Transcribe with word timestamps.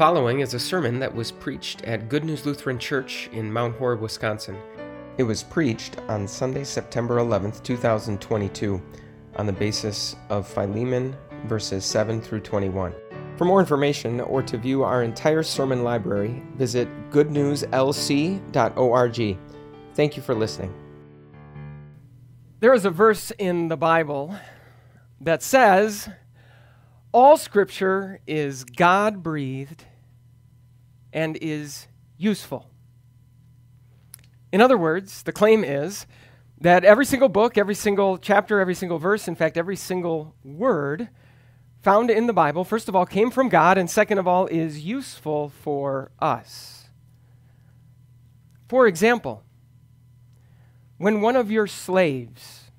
following 0.00 0.40
is 0.40 0.54
a 0.54 0.58
sermon 0.58 0.98
that 0.98 1.14
was 1.14 1.30
preached 1.30 1.84
at 1.84 2.08
Good 2.08 2.24
News 2.24 2.46
Lutheran 2.46 2.78
Church 2.78 3.28
in 3.34 3.52
Mount 3.52 3.76
Horeb, 3.76 4.00
Wisconsin. 4.00 4.56
It 5.18 5.24
was 5.24 5.42
preached 5.42 5.98
on 6.08 6.26
Sunday, 6.26 6.64
September 6.64 7.18
11th, 7.18 7.62
2022, 7.62 8.80
on 9.36 9.44
the 9.44 9.52
basis 9.52 10.16
of 10.30 10.48
Philemon 10.48 11.14
verses 11.44 11.84
7 11.84 12.22
through 12.22 12.40
21. 12.40 12.94
For 13.36 13.44
more 13.44 13.60
information 13.60 14.22
or 14.22 14.42
to 14.42 14.56
view 14.56 14.84
our 14.84 15.02
entire 15.02 15.42
sermon 15.42 15.84
library, 15.84 16.42
visit 16.54 16.88
goodnewslc.org. 17.10 19.38
Thank 19.92 20.16
you 20.16 20.22
for 20.22 20.34
listening. 20.34 20.72
There 22.60 22.72
is 22.72 22.86
a 22.86 22.90
verse 22.90 23.32
in 23.38 23.68
the 23.68 23.76
Bible 23.76 24.34
that 25.20 25.42
says, 25.42 26.08
All 27.12 27.36
scripture 27.36 28.20
is 28.26 28.64
God 28.64 29.22
breathed 29.22 29.84
and 31.12 31.38
is 31.40 31.88
useful. 32.16 32.70
In 34.52 34.60
other 34.60 34.76
words, 34.76 35.22
the 35.22 35.32
claim 35.32 35.64
is 35.64 36.06
that 36.60 36.84
every 36.84 37.06
single 37.06 37.28
book, 37.28 37.56
every 37.56 37.74
single 37.74 38.18
chapter, 38.18 38.60
every 38.60 38.74
single 38.74 38.98
verse, 38.98 39.28
in 39.28 39.34
fact, 39.34 39.56
every 39.56 39.76
single 39.76 40.34
word 40.44 41.08
found 41.82 42.10
in 42.10 42.26
the 42.26 42.32
Bible, 42.32 42.64
first 42.64 42.88
of 42.88 42.96
all, 42.96 43.06
came 43.06 43.30
from 43.30 43.48
God, 43.48 43.78
and 43.78 43.88
second 43.88 44.18
of 44.18 44.28
all, 44.28 44.46
is 44.46 44.84
useful 44.84 45.48
for 45.48 46.10
us. 46.20 46.88
For 48.68 48.86
example, 48.86 49.42
when 50.98 51.22
one 51.22 51.36
of 51.36 51.50
your 51.50 51.66
slaves, 51.66 52.70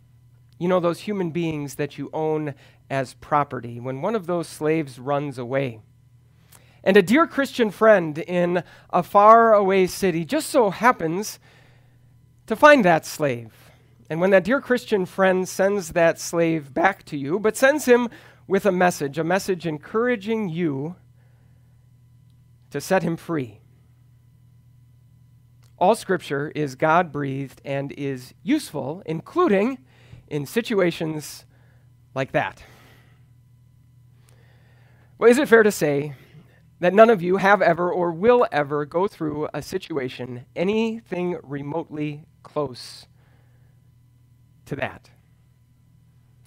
you 0.60 0.68
know, 0.68 0.80
those 0.80 1.02
human 1.02 1.32
beings 1.32 1.76
that 1.76 1.98
you 1.98 2.10
own 2.14 2.54
as 2.90 3.16
property, 3.16 3.80
when 3.80 4.02
one 4.02 4.16
of 4.16 4.28
those 4.28 4.48
slaves 4.48 5.00
runs 5.00 5.40
away, 5.40 5.80
and 6.84 6.98
a 6.98 7.02
dear 7.02 7.28
Christian 7.28 7.70
friend 7.70 8.18
in 8.18 8.64
a 8.90 9.04
faraway 9.04 9.88
city 9.88 10.26
just 10.26 10.50
so 10.50 10.70
happens 10.70 11.40
to 12.48 12.56
find 12.56 12.84
that 12.86 13.06
slave. 13.06 13.54
And 14.10 14.20
when 14.20 14.32
that 14.32 14.44
dear 14.44 14.60
Christian 14.60 15.06
friend 15.06 15.48
sends 15.48 15.90
that 15.90 16.20
slave 16.20 16.74
back 16.74 17.06
to 17.06 17.18
you, 17.18 17.40
but 17.40 17.56
sends 17.56 17.86
him 17.86 18.10
with 18.48 18.66
a 18.66 18.72
message, 18.72 19.18
a 19.18 19.24
message 19.24 19.66
encouraging 19.66 20.50
you 20.50 20.96
to 22.72 22.82
set 22.82 23.04
him 23.04 23.16
free. 23.16 23.60
All 25.78 25.96
scripture 25.96 26.52
is 26.54 26.76
God 26.76 27.12
breathed 27.12 27.62
and 27.64 27.92
is 27.94 28.34
useful, 28.44 29.02
including 29.06 29.78
in 30.28 30.46
situations 30.46 31.46
like 32.14 32.34
that. 32.34 32.64
Well, 35.18 35.30
is 35.30 35.38
it 35.38 35.48
fair 35.48 35.64
to 35.64 35.72
say 35.72 36.14
that 36.82 36.96
none 36.96 37.12
of 37.12 37.22
you 37.22 37.38
have 37.38 37.62
ever 37.62 37.92
or 37.92 38.12
will 38.12 38.46
ever 38.52 38.86
go 38.86 39.08
through 39.08 39.48
a 39.54 39.62
situation 39.62 40.46
anything 40.56 41.38
remotely 41.44 42.26
close 42.42 43.06
to 44.66 44.76
that? 44.76 45.12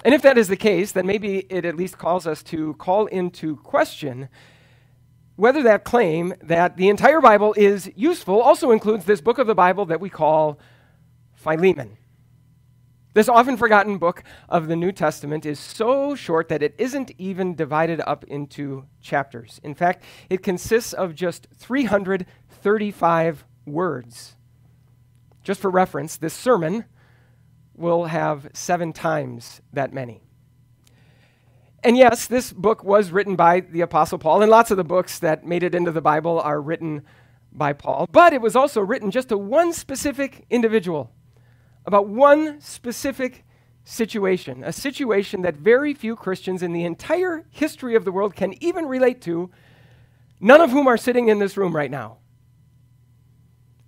And 0.04 0.12
if 0.12 0.22
that 0.22 0.36
is 0.36 0.48
the 0.48 0.56
case, 0.56 0.91
then 0.91 1.06
maybe 1.06 1.46
it 1.48 1.64
at 1.64 1.76
least 1.76 1.98
calls 1.98 2.26
us 2.26 2.42
to 2.44 2.74
call 2.74 3.06
into 3.06 3.56
question 3.56 4.28
whether 5.36 5.62
that 5.62 5.84
claim 5.84 6.34
that 6.42 6.76
the 6.76 6.88
entire 6.88 7.20
Bible 7.20 7.54
is 7.56 7.91
useful 7.96 8.41
also 8.41 8.72
includes 8.72 9.04
this 9.04 9.20
book 9.20 9.38
of 9.38 9.46
the 9.46 9.54
Bible 9.54 9.86
that 9.86 10.00
we 10.00 10.10
call 10.10 10.58
Philemon. 11.34 11.96
This 13.14 13.28
often 13.28 13.56
forgotten 13.56 13.96
book 13.98 14.22
of 14.48 14.66
the 14.66 14.74
New 14.76 14.90
Testament 14.92 15.46
is 15.46 15.60
so 15.60 16.16
short 16.16 16.48
that 16.48 16.62
it 16.64 16.74
isn't 16.78 17.12
even 17.16 17.54
divided 17.54 18.00
up 18.00 18.24
into 18.24 18.86
chapters. 19.00 19.60
In 19.62 19.75
fact, 19.75 20.02
it 20.28 20.42
consists 20.42 20.92
of 20.92 21.14
just 21.14 21.47
335 21.56 23.44
words. 23.66 24.34
Just 25.44 25.60
for 25.60 25.70
reference, 25.70 26.16
this 26.16 26.34
sermon 26.34 26.86
will 27.76 28.06
have 28.06 28.48
seven 28.53 28.92
times 28.92 29.60
that 29.72 29.92
many. 29.92 30.22
And 31.84 31.97
yes, 31.97 32.26
this 32.26 32.53
book 32.53 32.82
was 32.82 33.12
written 33.12 33.36
by 33.36 33.60
the 33.60 33.82
Apostle 33.82 34.19
Paul, 34.19 34.42
and 34.42 34.50
lots 34.50 34.72
of 34.72 34.76
the 34.76 34.84
books 34.84 35.19
that 35.20 35.44
made 35.44 35.62
it 35.62 35.74
into 35.74 35.92
the 35.92 36.00
Bible 36.00 36.41
are 36.41 36.60
written 36.60 37.03
by 37.53 37.72
Paul, 37.74 38.08
but 38.10 38.32
it 38.32 38.41
was 38.41 38.56
also 38.56 38.80
written 38.80 39.12
just 39.12 39.28
to 39.28 39.38
one 39.38 39.72
specific 39.72 40.47
individual, 40.50 41.12
about 41.87 42.09
one 42.09 42.61
specific 42.61 43.45
situation, 43.84 44.65
a 44.65 44.72
situation 44.72 45.43
that 45.43 45.56
very 45.56 45.95
few 45.95 46.17
Christians 46.17 46.62
in 46.62 46.72
the 46.72 46.84
entire 46.84 47.45
history 47.50 47.95
of 47.95 48.05
the 48.05 48.12
world 48.12 48.34
can 48.34 48.55
even 48.62 48.87
relate 48.87 49.21
to, 49.22 49.50
none 50.41 50.61
of 50.61 50.71
whom 50.71 50.87
are 50.87 50.97
sitting 50.97 51.28
in 51.28 51.39
this 51.39 51.56
room 51.56 51.77
right 51.77 51.91
now. 51.91 52.19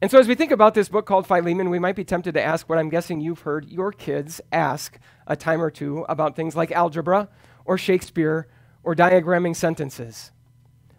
And 0.03 0.11
so, 0.11 0.19
as 0.19 0.29
we 0.29 0.35
think 0.35 0.53
about 0.53 0.75
this 0.75 0.91
book 0.91 1.07
called 1.07 1.27
Philemon, 1.27 1.71
we 1.71 1.79
might 1.79 1.97
be 1.97 2.05
tempted 2.05 2.35
to 2.35 2.43
ask 2.43 2.69
what 2.69 2.79
I'm 2.79 2.91
guessing 2.91 3.21
you've 3.21 3.41
heard 3.41 3.67
your 3.67 3.93
kids 3.93 4.43
ask 4.53 4.99
a 5.27 5.35
time 5.35 5.63
or 5.63 5.71
two 5.71 6.05
about 6.09 6.37
things 6.37 6.55
like 6.55 6.71
algebra 6.71 7.31
or 7.65 7.79
Shakespeare 7.79 8.47
or 8.83 8.95
diagramming 8.95 9.57
sentences. 9.57 10.33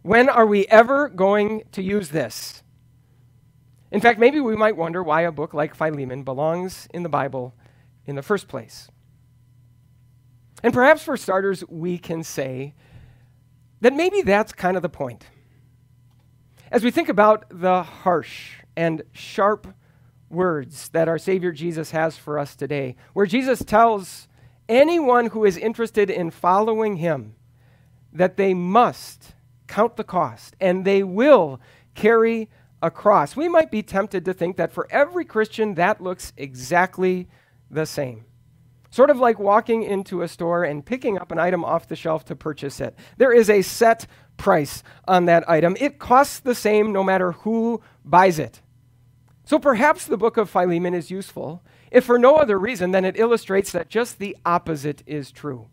When 0.02 0.30
are 0.30 0.48
we 0.48 0.66
ever 0.68 1.10
going 1.10 1.64
to 1.74 1.84
use 1.84 2.10
this? 2.10 2.64
In 3.92 4.02
fact, 4.02 4.20
maybe 4.20 4.40
we 4.40 4.56
might 4.56 4.76
wonder 4.76 5.02
why 5.02 5.22
a 5.22 5.32
book 5.32 5.54
like 5.54 5.76
Philemon 5.76 6.24
belongs 6.24 6.88
in 6.94 7.04
the 7.04 7.10
Bible 7.10 7.56
in 8.06 8.16
the 8.16 8.22
first 8.22 8.48
place. 8.48 8.90
And 10.64 10.74
perhaps 10.74 11.04
for 11.04 11.16
starters, 11.16 11.64
we 11.70 11.98
can 11.98 12.24
say 12.24 12.74
that 13.82 13.94
maybe 13.94 14.22
that's 14.22 14.52
kind 14.52 14.76
of 14.76 14.84
the 14.84 14.90
point. 14.90 15.28
As 16.72 16.84
we 16.84 16.92
think 16.92 17.10
about 17.10 17.46
the 17.50 17.84
harsh 17.84 18.56
and 18.76 19.04
sharp 19.14 19.68
words 20.30 20.90
that 20.90 21.08
our 21.08 21.18
Savior 21.18 21.52
Jesus 21.52 21.92
has 21.92 22.18
for 22.18 22.38
us 22.38 22.56
today, 22.56 22.96
where 23.14 23.26
Jesus 23.26 23.64
tells 23.64 24.28
anyone 24.68 25.28
who 25.28 25.46
is 25.46 25.58
interested 25.58 26.10
in 26.10 26.32
following 26.32 26.98
him 26.98 27.36
that 28.12 28.36
they 28.36 28.54
must 28.54 29.34
count 29.68 29.96
the 29.96 30.04
cost 30.04 30.56
and 30.60 30.84
they 30.84 31.04
will 31.04 31.62
carry 31.96 32.50
a 32.82 32.92
cross. 32.92 33.36
We 33.36 33.48
might 33.48 33.72
be 33.72 33.82
tempted 33.82 34.26
to 34.26 34.34
think 34.34 34.58
that 34.58 34.72
for 34.72 34.88
every 34.92 35.26
Christian, 35.26 35.76
that 35.76 36.02
looks 36.02 36.34
exactly 36.38 37.28
the 37.70 37.86
same. 37.86 38.26
Sort 38.90 39.10
of 39.10 39.18
like 39.18 39.40
walking 39.40 39.84
into 39.84 40.22
a 40.22 40.28
store 40.28 40.64
and 40.64 40.86
picking 40.86 41.18
up 41.18 41.32
an 41.32 41.40
item 41.40 41.66
off 41.66 41.88
the 41.88 41.96
shelf 41.96 42.26
to 42.26 42.36
purchase 42.36 42.80
it. 42.80 42.98
There 43.18 43.34
is 43.34 43.50
a 43.50 43.62
set 43.62 44.08
price 44.38 44.84
on 45.08 45.26
that 45.26 45.50
item. 45.50 45.76
It 45.80 46.00
costs 46.00 46.40
the 46.40 46.56
same 46.56 46.94
no 46.94 47.04
matter 47.04 47.34
who 47.34 47.82
buys 48.06 48.40
it. 48.40 48.62
So 49.44 49.60
perhaps 49.60 50.06
the 50.06 50.18
book 50.18 50.38
of 50.38 50.50
Philemon 50.50 50.94
is 50.94 51.12
useful, 51.12 51.64
if 51.92 52.06
for 52.06 52.20
no 52.20 52.36
other 52.36 52.60
reason 52.60 52.92
than 52.92 53.06
it 53.06 53.18
illustrates 53.18 53.72
that 53.72 53.90
just 53.90 54.20
the 54.20 54.36
opposite 54.46 55.04
is 55.06 55.32
true. 55.32 55.70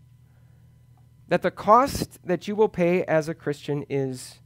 That 1.28 1.42
the 1.42 1.50
cost 1.50 2.18
that 2.24 2.46
you 2.46 2.54
will 2.54 2.68
pay 2.68 3.04
as 3.04 3.28
a 3.28 3.34
Christian 3.34 3.84
is 3.88 4.36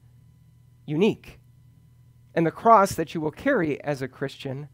unique, 0.87 1.39
and 2.39 2.47
the 2.47 2.53
cross 2.53 2.93
that 2.93 3.17
you 3.17 3.21
will 3.21 3.33
carry 3.33 3.83
as 3.83 4.01
a 4.01 4.07
Christian 4.07 4.69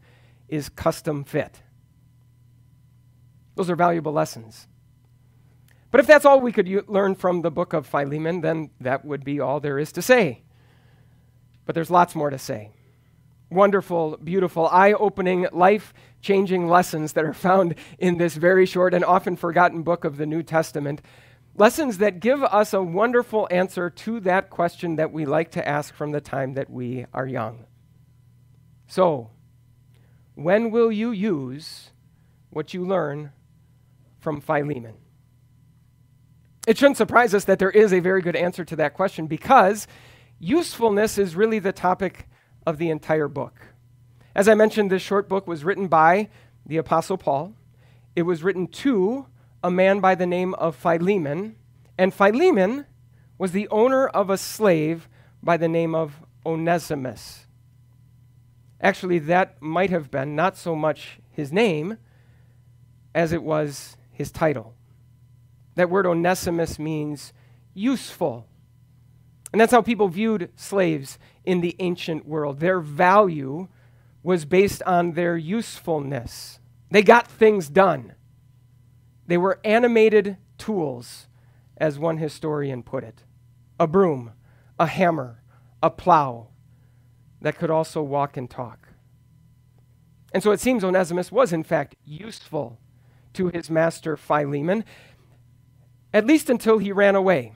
is 0.47 0.69
custom 0.69 1.23
fit. 1.23 1.63
Those 3.55 3.71
are 3.71 3.75
valuable 3.75 4.11
lessons. 4.11 4.67
But 5.89 5.99
if 5.99 6.05
that's 6.05 6.25
all 6.25 6.39
we 6.39 6.51
could 6.51 6.67
u- 6.67 6.85
learn 6.87 7.15
from 7.15 7.41
the 7.41 7.49
book 7.49 7.73
of 7.73 7.87
Philemon, 7.87 8.41
then 8.41 8.69
that 8.79 9.03
would 9.03 9.23
be 9.23 9.39
all 9.39 9.59
there 9.59 9.79
is 9.79 9.91
to 9.93 10.03
say. 10.03 10.43
But 11.65 11.73
there's 11.73 11.89
lots 11.89 12.13
more 12.13 12.29
to 12.29 12.37
say 12.37 12.69
wonderful, 13.49 14.17
beautiful, 14.23 14.67
eye 14.67 14.93
opening, 14.93 15.47
life 15.51 15.91
changing 16.21 16.67
lessons 16.67 17.13
that 17.13 17.25
are 17.25 17.33
found 17.33 17.73
in 17.97 18.19
this 18.19 18.35
very 18.35 18.67
short 18.67 18.93
and 18.93 19.03
often 19.03 19.35
forgotten 19.35 19.81
book 19.81 20.05
of 20.05 20.17
the 20.17 20.27
New 20.27 20.43
Testament. 20.43 21.01
Lessons 21.57 21.99
that 21.99 22.19
give 22.19 22.43
us 22.43 22.73
a 22.73 22.83
wonderful 22.83 23.47
answer 23.49 23.89
to 23.89 24.19
that 24.21 24.49
question 24.49 24.97
that 24.97 25.13
we 25.13 25.25
like 25.25 25.51
to 25.51 25.65
ask 25.65 25.93
from 25.93 26.11
the 26.11 26.19
time 26.19 26.55
that 26.55 26.69
we 26.69 27.05
are 27.13 27.25
young. 27.25 27.65
So, 28.87 29.29
when 30.35 30.69
will 30.69 30.91
you 30.91 31.11
use 31.11 31.91
what 32.49 32.73
you 32.73 32.85
learn 32.85 33.31
from 34.19 34.41
Philemon? 34.41 34.95
It 36.67 36.77
shouldn't 36.77 36.97
surprise 36.97 37.33
us 37.33 37.45
that 37.45 37.59
there 37.59 37.71
is 37.71 37.93
a 37.93 37.99
very 37.99 38.21
good 38.21 38.35
answer 38.35 38.65
to 38.65 38.75
that 38.75 38.93
question 38.93 39.27
because 39.27 39.87
usefulness 40.39 41.17
is 41.17 41.37
really 41.37 41.59
the 41.59 41.71
topic 41.71 42.27
of 42.67 42.79
the 42.79 42.89
entire 42.89 43.29
book. 43.29 43.53
As 44.35 44.49
I 44.49 44.55
mentioned, 44.55 44.91
this 44.91 45.01
short 45.01 45.29
book 45.29 45.47
was 45.47 45.63
written 45.63 45.87
by 45.87 46.27
the 46.65 46.77
Apostle 46.77 47.17
Paul. 47.17 47.53
It 48.13 48.23
was 48.23 48.43
written 48.43 48.67
to 48.67 49.27
a 49.65 49.71
man 49.71 49.99
by 49.99 50.13
the 50.13 50.27
name 50.27 50.53
of 50.55 50.75
Philemon, 50.75 51.55
and 51.97 52.13
Philemon 52.13 52.85
was 53.39 53.51
the 53.51 53.67
owner 53.69 54.07
of 54.07 54.29
a 54.29 54.37
slave 54.37 55.09
by 55.41 55.57
the 55.57 55.67
name 55.67 55.95
of 55.95 56.21
Onesimus. 56.45 57.47
Actually, 58.79 59.17
that 59.17 59.59
might 59.61 59.89
have 59.89 60.11
been 60.11 60.35
not 60.35 60.55
so 60.55 60.75
much 60.75 61.19
his 61.31 61.51
name 61.51 61.97
as 63.15 63.33
it 63.33 63.41
was 63.41 63.97
his 64.11 64.31
title. 64.31 64.75
That 65.73 65.89
word 65.89 66.05
Onesimus 66.05 66.77
means 66.77 67.33
useful 67.73 68.47
And 69.55 69.61
that's 69.61 69.71
how 69.71 69.81
people 69.81 70.09
viewed 70.09 70.51
slaves 70.57 71.17
in 71.45 71.61
the 71.61 71.77
ancient 71.79 72.27
world. 72.27 72.59
Their 72.59 72.81
value 72.81 73.69
was 74.21 74.43
based 74.43 74.83
on 74.83 75.13
their 75.13 75.37
usefulness. 75.37 76.59
They 76.91 77.01
got 77.01 77.27
things 77.27 77.69
done. 77.69 78.15
They 79.27 79.37
were 79.37 79.59
animated 79.63 80.37
tools, 80.57 81.27
as 81.77 81.99
one 81.99 82.17
historian 82.17 82.83
put 82.83 83.03
it 83.03 83.23
a 83.79 83.87
broom, 83.87 84.31
a 84.79 84.87
hammer, 84.87 85.41
a 85.83 85.89
plow 85.89 86.47
that 87.41 87.57
could 87.57 87.69
also 87.69 88.01
walk 88.01 88.37
and 88.37 88.49
talk. 88.49 88.87
And 90.33 90.41
so 90.41 90.51
it 90.51 90.59
seems 90.59 90.83
Onesimus 90.83 91.31
was, 91.31 91.51
in 91.51 91.63
fact, 91.63 91.95
useful 92.05 92.79
to 93.33 93.49
his 93.49 93.69
master 93.69 94.15
Philemon, 94.15 94.85
at 96.13 96.25
least 96.25 96.49
until 96.49 96.77
he 96.77 96.91
ran 96.91 97.15
away 97.15 97.51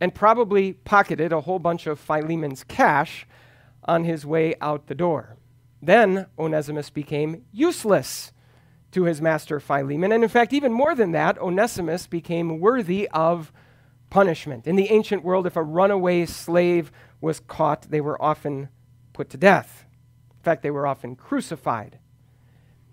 and 0.00 0.14
probably 0.14 0.72
pocketed 0.72 1.32
a 1.32 1.42
whole 1.42 1.58
bunch 1.58 1.86
of 1.86 1.98
Philemon's 1.98 2.64
cash 2.64 3.26
on 3.84 4.04
his 4.04 4.26
way 4.26 4.54
out 4.60 4.86
the 4.86 4.94
door. 4.94 5.36
Then 5.80 6.26
Onesimus 6.38 6.90
became 6.90 7.44
useless 7.52 8.32
to 8.92 9.04
his 9.04 9.20
master 9.20 9.60
Philemon. 9.60 10.12
And 10.12 10.22
in 10.22 10.30
fact, 10.30 10.52
even 10.52 10.72
more 10.72 10.94
than 10.94 11.12
that, 11.12 11.38
Onesimus 11.38 12.06
became 12.06 12.60
worthy 12.60 13.08
of 13.10 13.52
punishment. 14.10 14.66
In 14.66 14.76
the 14.76 14.90
ancient 14.90 15.22
world, 15.22 15.46
if 15.46 15.56
a 15.56 15.62
runaway 15.62 16.24
slave 16.24 16.90
was 17.20 17.40
caught, 17.40 17.90
they 17.90 18.00
were 18.00 18.20
often 18.22 18.70
put 19.12 19.28
to 19.30 19.36
death. 19.36 19.84
In 20.38 20.42
fact, 20.42 20.62
they 20.62 20.70
were 20.70 20.86
often 20.86 21.16
crucified. 21.16 21.98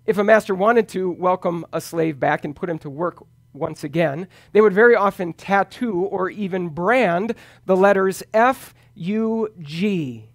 If 0.06 0.18
a 0.18 0.24
master 0.24 0.54
wanted 0.54 0.90
to 0.90 1.10
welcome 1.10 1.66
a 1.72 1.80
slave 1.80 2.20
back 2.20 2.44
and 2.44 2.56
put 2.56 2.70
him 2.70 2.80
to 2.80 2.90
work 2.90 3.26
once 3.54 3.84
again, 3.86 4.28
they 4.52 4.60
would 4.60 4.74
very 4.74 4.96
often 4.96 5.32
tattoo 5.32 6.02
or 6.02 6.30
even 6.30 6.68
brand 6.68 7.34
the 7.66 7.78
letters 7.78 8.22
F 8.34 8.74
U 8.96 9.48
G 9.62 10.30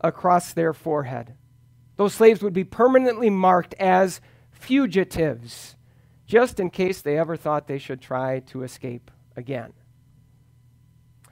across 0.00 0.52
their 0.54 0.72
forehead. 0.72 1.34
Those 1.96 2.14
slaves 2.14 2.42
would 2.42 2.54
be 2.54 2.64
permanently 2.64 3.28
marked 3.28 3.74
as 3.74 4.20
fugitives, 4.64 5.76
just 6.26 6.58
in 6.58 6.70
case 6.70 7.02
they 7.02 7.18
ever 7.18 7.36
thought 7.36 7.66
they 7.66 7.78
should 7.78 8.00
try 8.00 8.40
to 8.40 8.62
escape 8.62 9.10
again. 9.36 9.72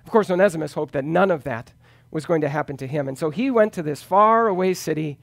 Of 0.05 0.11
course, 0.11 0.31
Onesimus 0.31 0.75
hoped 0.75 0.93
that 0.93 1.05
none 1.05 1.31
of 1.31 1.45
that 1.45 1.73
was 2.11 2.27
going 2.27 2.43
to 2.43 2.49
happen 2.49 2.77
to 2.77 2.87
him, 2.87 3.09
and 3.09 3.17
so 3.17 3.31
he 3.31 3.51
went 3.51 3.73
to 3.73 3.83
this 3.83 4.03
far 4.03 4.49
away 4.49 4.75
city 4.75 5.19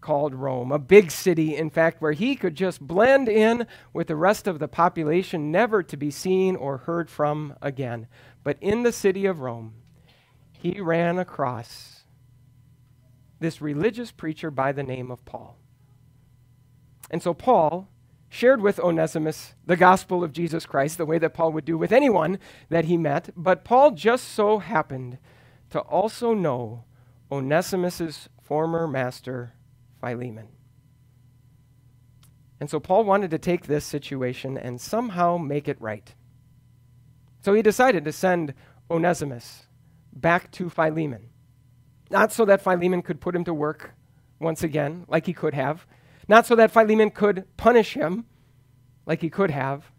called 0.00 0.34
Rome, 0.34 0.72
a 0.72 0.78
big 0.78 1.10
city, 1.10 1.54
in 1.54 1.68
fact, 1.68 2.00
where 2.00 2.12
he 2.12 2.34
could 2.34 2.54
just 2.54 2.80
blend 2.80 3.28
in 3.28 3.66
with 3.92 4.06
the 4.06 4.16
rest 4.16 4.48
of 4.48 4.58
the 4.58 4.68
population, 4.68 5.52
never 5.52 5.82
to 5.82 5.96
be 5.98 6.10
seen 6.10 6.56
or 6.56 6.78
heard 6.78 7.10
from 7.10 7.54
again. 7.60 8.06
But 8.42 8.56
in 8.62 8.82
the 8.82 8.92
city 8.92 9.26
of 9.26 9.40
Rome, 9.40 9.74
he 10.58 10.80
ran 10.80 11.18
across 11.18 12.04
this 13.38 13.60
religious 13.60 14.10
preacher 14.10 14.50
by 14.50 14.72
the 14.72 14.82
name 14.82 15.10
of 15.10 15.22
Paul. 15.26 15.59
And 17.10 17.22
so 17.22 17.34
Paul 17.34 17.88
shared 18.28 18.62
with 18.62 18.78
Onesimus 18.78 19.54
the 19.66 19.76
gospel 19.76 20.22
of 20.22 20.32
Jesus 20.32 20.64
Christ, 20.64 20.96
the 20.96 21.04
way 21.04 21.18
that 21.18 21.34
Paul 21.34 21.52
would 21.52 21.64
do 21.64 21.76
with 21.76 21.92
anyone 21.92 22.38
that 22.68 22.84
he 22.84 22.96
met. 22.96 23.30
But 23.36 23.64
Paul 23.64 23.90
just 23.90 24.28
so 24.28 24.58
happened 24.58 25.18
to 25.70 25.80
also 25.80 26.32
know 26.32 26.84
Onesimus's 27.30 28.28
former 28.40 28.86
master, 28.86 29.54
Philemon. 30.00 30.48
And 32.60 32.70
so 32.70 32.78
Paul 32.78 33.04
wanted 33.04 33.30
to 33.32 33.38
take 33.38 33.66
this 33.66 33.84
situation 33.84 34.56
and 34.56 34.80
somehow 34.80 35.36
make 35.36 35.66
it 35.66 35.80
right. 35.80 36.14
So 37.40 37.54
he 37.54 37.62
decided 37.62 38.04
to 38.04 38.12
send 38.12 38.54
Onesimus 38.90 39.66
back 40.12 40.50
to 40.52 40.68
Philemon. 40.68 41.30
Not 42.10 42.32
so 42.32 42.44
that 42.44 42.62
Philemon 42.62 43.02
could 43.02 43.20
put 43.20 43.34
him 43.34 43.44
to 43.44 43.54
work 43.54 43.94
once 44.38 44.62
again, 44.62 45.04
like 45.08 45.26
he 45.26 45.32
could 45.32 45.54
have. 45.54 45.86
Not 46.30 46.46
so 46.46 46.54
that 46.54 46.70
Philemon 46.70 47.10
could 47.10 47.44
punish 47.56 47.94
him, 47.94 48.24
like 49.04 49.20
he 49.20 49.28
could 49.28 49.50
have. 49.50 49.90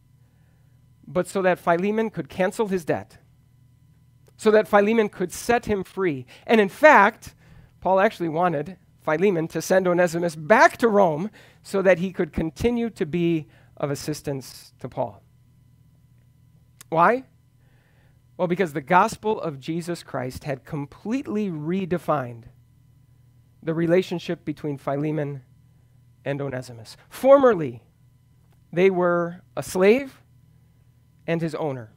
But 1.05 1.27
so 1.27 1.41
that 1.41 1.59
Philemon 1.59 2.09
could 2.09 2.29
cancel 2.29 2.69
his 2.69 2.85
debt. 2.85 3.17
So 4.37 4.49
that 4.51 4.65
Philemon 4.65 5.09
could 5.09 5.33
set 5.33 5.65
him 5.65 5.83
free. 5.83 6.25
And 6.47 6.61
in 6.61 6.69
fact, 6.69 7.35
Paul 7.81 7.99
actually 7.99 8.29
wanted 8.29 8.77
Philemon 9.01 9.49
to 9.49 9.61
send 9.61 9.89
Onesimus 9.89 10.37
back 10.37 10.77
to 10.77 10.87
Rome 10.87 11.31
so 11.63 11.81
that 11.81 11.99
he 11.99 12.13
could 12.13 12.31
continue 12.31 12.89
to 12.91 13.05
be 13.05 13.47
of 13.75 13.91
assistance 13.91 14.71
to 14.79 14.87
Paul. 14.87 15.21
Why? 16.87 17.25
Well, 18.37 18.47
because 18.47 18.71
the 18.71 18.79
gospel 18.79 19.41
of 19.41 19.59
Jesus 19.59 20.01
Christ 20.01 20.45
had 20.45 20.63
completely 20.63 21.49
redefined 21.49 22.43
the 23.61 23.73
relationship 23.73 24.45
between 24.45 24.77
Philemon 24.77 25.43
and 26.25 26.41
Onesimus. 26.41 26.97
Formerly, 27.09 27.83
they 28.71 28.89
were 28.89 29.41
a 29.55 29.63
slave 29.63 30.21
and 31.27 31.41
his 31.41 31.55
owner, 31.55 31.91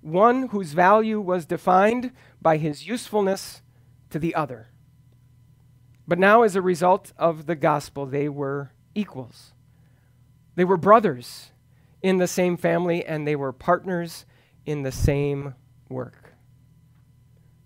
one 0.00 0.48
whose 0.48 0.72
value 0.72 1.20
was 1.20 1.46
defined 1.46 2.12
by 2.40 2.56
his 2.56 2.86
usefulness 2.86 3.62
to 4.10 4.18
the 4.18 4.34
other. 4.34 4.68
But 6.06 6.18
now, 6.18 6.42
as 6.42 6.56
a 6.56 6.62
result 6.62 7.12
of 7.16 7.46
the 7.46 7.54
gospel, 7.54 8.06
they 8.06 8.28
were 8.28 8.72
equals. 8.94 9.52
They 10.56 10.64
were 10.64 10.76
brothers 10.76 11.52
in 12.02 12.18
the 12.18 12.26
same 12.26 12.56
family, 12.56 13.04
and 13.04 13.26
they 13.26 13.36
were 13.36 13.52
partners 13.52 14.26
in 14.66 14.82
the 14.82 14.92
same 14.92 15.54
work. 15.88 16.34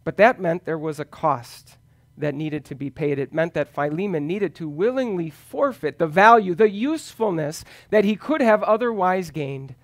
But 0.05 0.19
that 0.19 0.41
meant 0.41 0.67
there 0.67 0.79
was 0.79 1.01
a 1.01 1.05
cost 1.05 1.79
that 2.17 2.35
needed 2.35 2.65
to 2.67 2.75
be 2.75 2.91
paid. 2.91 3.19
It 3.19 3.35
meant 3.35 3.55
that 3.55 3.75
Philemon 3.75 4.27
needed 4.27 4.55
to 4.57 4.69
willingly 4.69 5.31
forfeit 5.31 5.99
the 5.99 6.07
value, 6.07 6.55
the 6.55 6.71
usefulness 6.71 7.65
that 7.91 8.05
he 8.05 8.17
could 8.17 8.41
have 8.41 8.63
otherwise 8.63 9.31
gained 9.31 9.75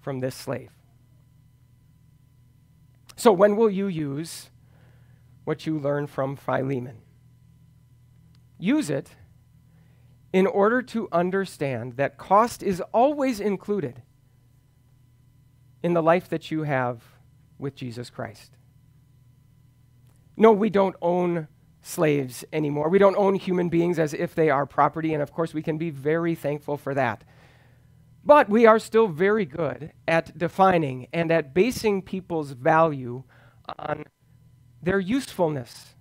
from 0.00 0.20
this 0.20 0.34
slave. 0.34 0.70
So, 3.16 3.32
when 3.32 3.56
will 3.56 3.70
you 3.70 3.86
use 3.86 4.50
what 5.44 5.66
you 5.66 5.78
learn 5.78 6.06
from 6.06 6.36
Philemon? 6.36 6.98
Use 8.58 8.90
it 8.90 9.10
in 10.32 10.46
order 10.46 10.82
to 10.82 11.08
understand 11.10 11.96
that 11.96 12.18
cost 12.18 12.62
is 12.62 12.80
always 12.92 13.40
included 13.40 14.02
in 15.82 15.94
the 15.94 16.02
life 16.02 16.28
that 16.28 16.50
you 16.50 16.64
have 16.64 17.02
with 17.58 17.74
Jesus 17.74 18.10
Christ. 18.10 18.52
No, 20.36 20.52
we 20.52 20.70
don't 20.70 20.96
own 21.02 21.48
slaves 21.88 22.44
anymore. 22.52 22.88
We 22.88 22.98
don't 22.98 23.16
own 23.16 23.34
human 23.34 23.68
beings 23.68 23.98
as 23.98 24.12
if 24.12 24.34
they 24.34 24.50
are 24.50 24.66
property, 24.66 25.14
and 25.14 25.22
of 25.22 25.32
course, 25.32 25.54
we 25.54 25.62
can 25.62 25.78
be 25.78 25.90
very 25.90 26.34
thankful 26.34 26.76
for 26.76 26.94
that. 26.94 27.24
But 28.24 28.50
we 28.50 28.66
are 28.66 28.78
still 28.78 29.08
very 29.08 29.46
good 29.46 29.92
at 30.06 30.36
defining 30.36 31.08
and 31.12 31.32
at 31.32 31.54
basing 31.54 32.02
people's 32.02 32.50
value 32.50 33.24
on 33.78 34.04
their 34.82 35.00
usefulness. 35.00 35.94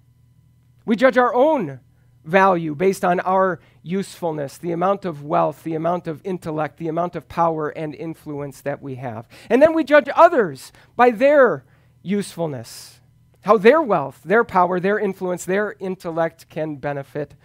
We 0.86 0.96
judge 0.96 1.17
our 1.17 1.34
own 1.34 1.79
value 2.25 2.75
based 2.75 3.06
on 3.06 3.22
our 3.22 3.62
usefulness, 3.82 4.58
the 4.58 4.74
amount 4.74 5.06
of 5.06 5.24
wealth, 5.24 5.63
the 5.63 5.75
amount 5.75 6.08
of 6.08 6.22
intellect, 6.25 6.77
the 6.77 6.89
amount 6.89 7.15
of 7.15 7.29
power 7.29 7.70
and 7.70 7.96
influence 7.96 8.60
that 8.62 8.82
we 8.82 8.96
have. 8.96 9.27
And 9.50 9.62
then 9.62 9.74
we 9.74 9.86
judge 9.86 10.10
others 10.13 10.74
by 10.98 11.12
their 11.12 11.63
usefulness, 12.03 13.00
how 13.41 13.58
their 13.58 13.82
wealth, 13.82 14.22
their 14.24 14.44
power, 14.44 14.79
their 14.79 15.00
influence, 15.00 15.46
their 15.46 15.75
intellect 15.79 16.50
can 16.50 16.75
benefit 16.75 17.36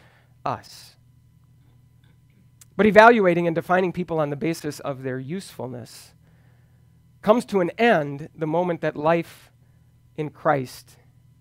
us. 0.44 0.96
But 2.76 2.86
evaluating 2.86 3.46
and 3.46 3.54
defining 3.54 3.92
people 3.92 4.18
on 4.18 4.30
the 4.30 4.36
basis 4.36 4.80
of 4.80 5.02
their 5.02 5.18
usefulness 5.18 6.12
comes 7.20 7.44
to 7.46 7.60
an 7.60 7.70
end 7.78 8.28
the 8.34 8.46
moment 8.46 8.80
that 8.80 8.96
life 8.96 9.50
in 10.16 10.30
Christ 10.30 10.96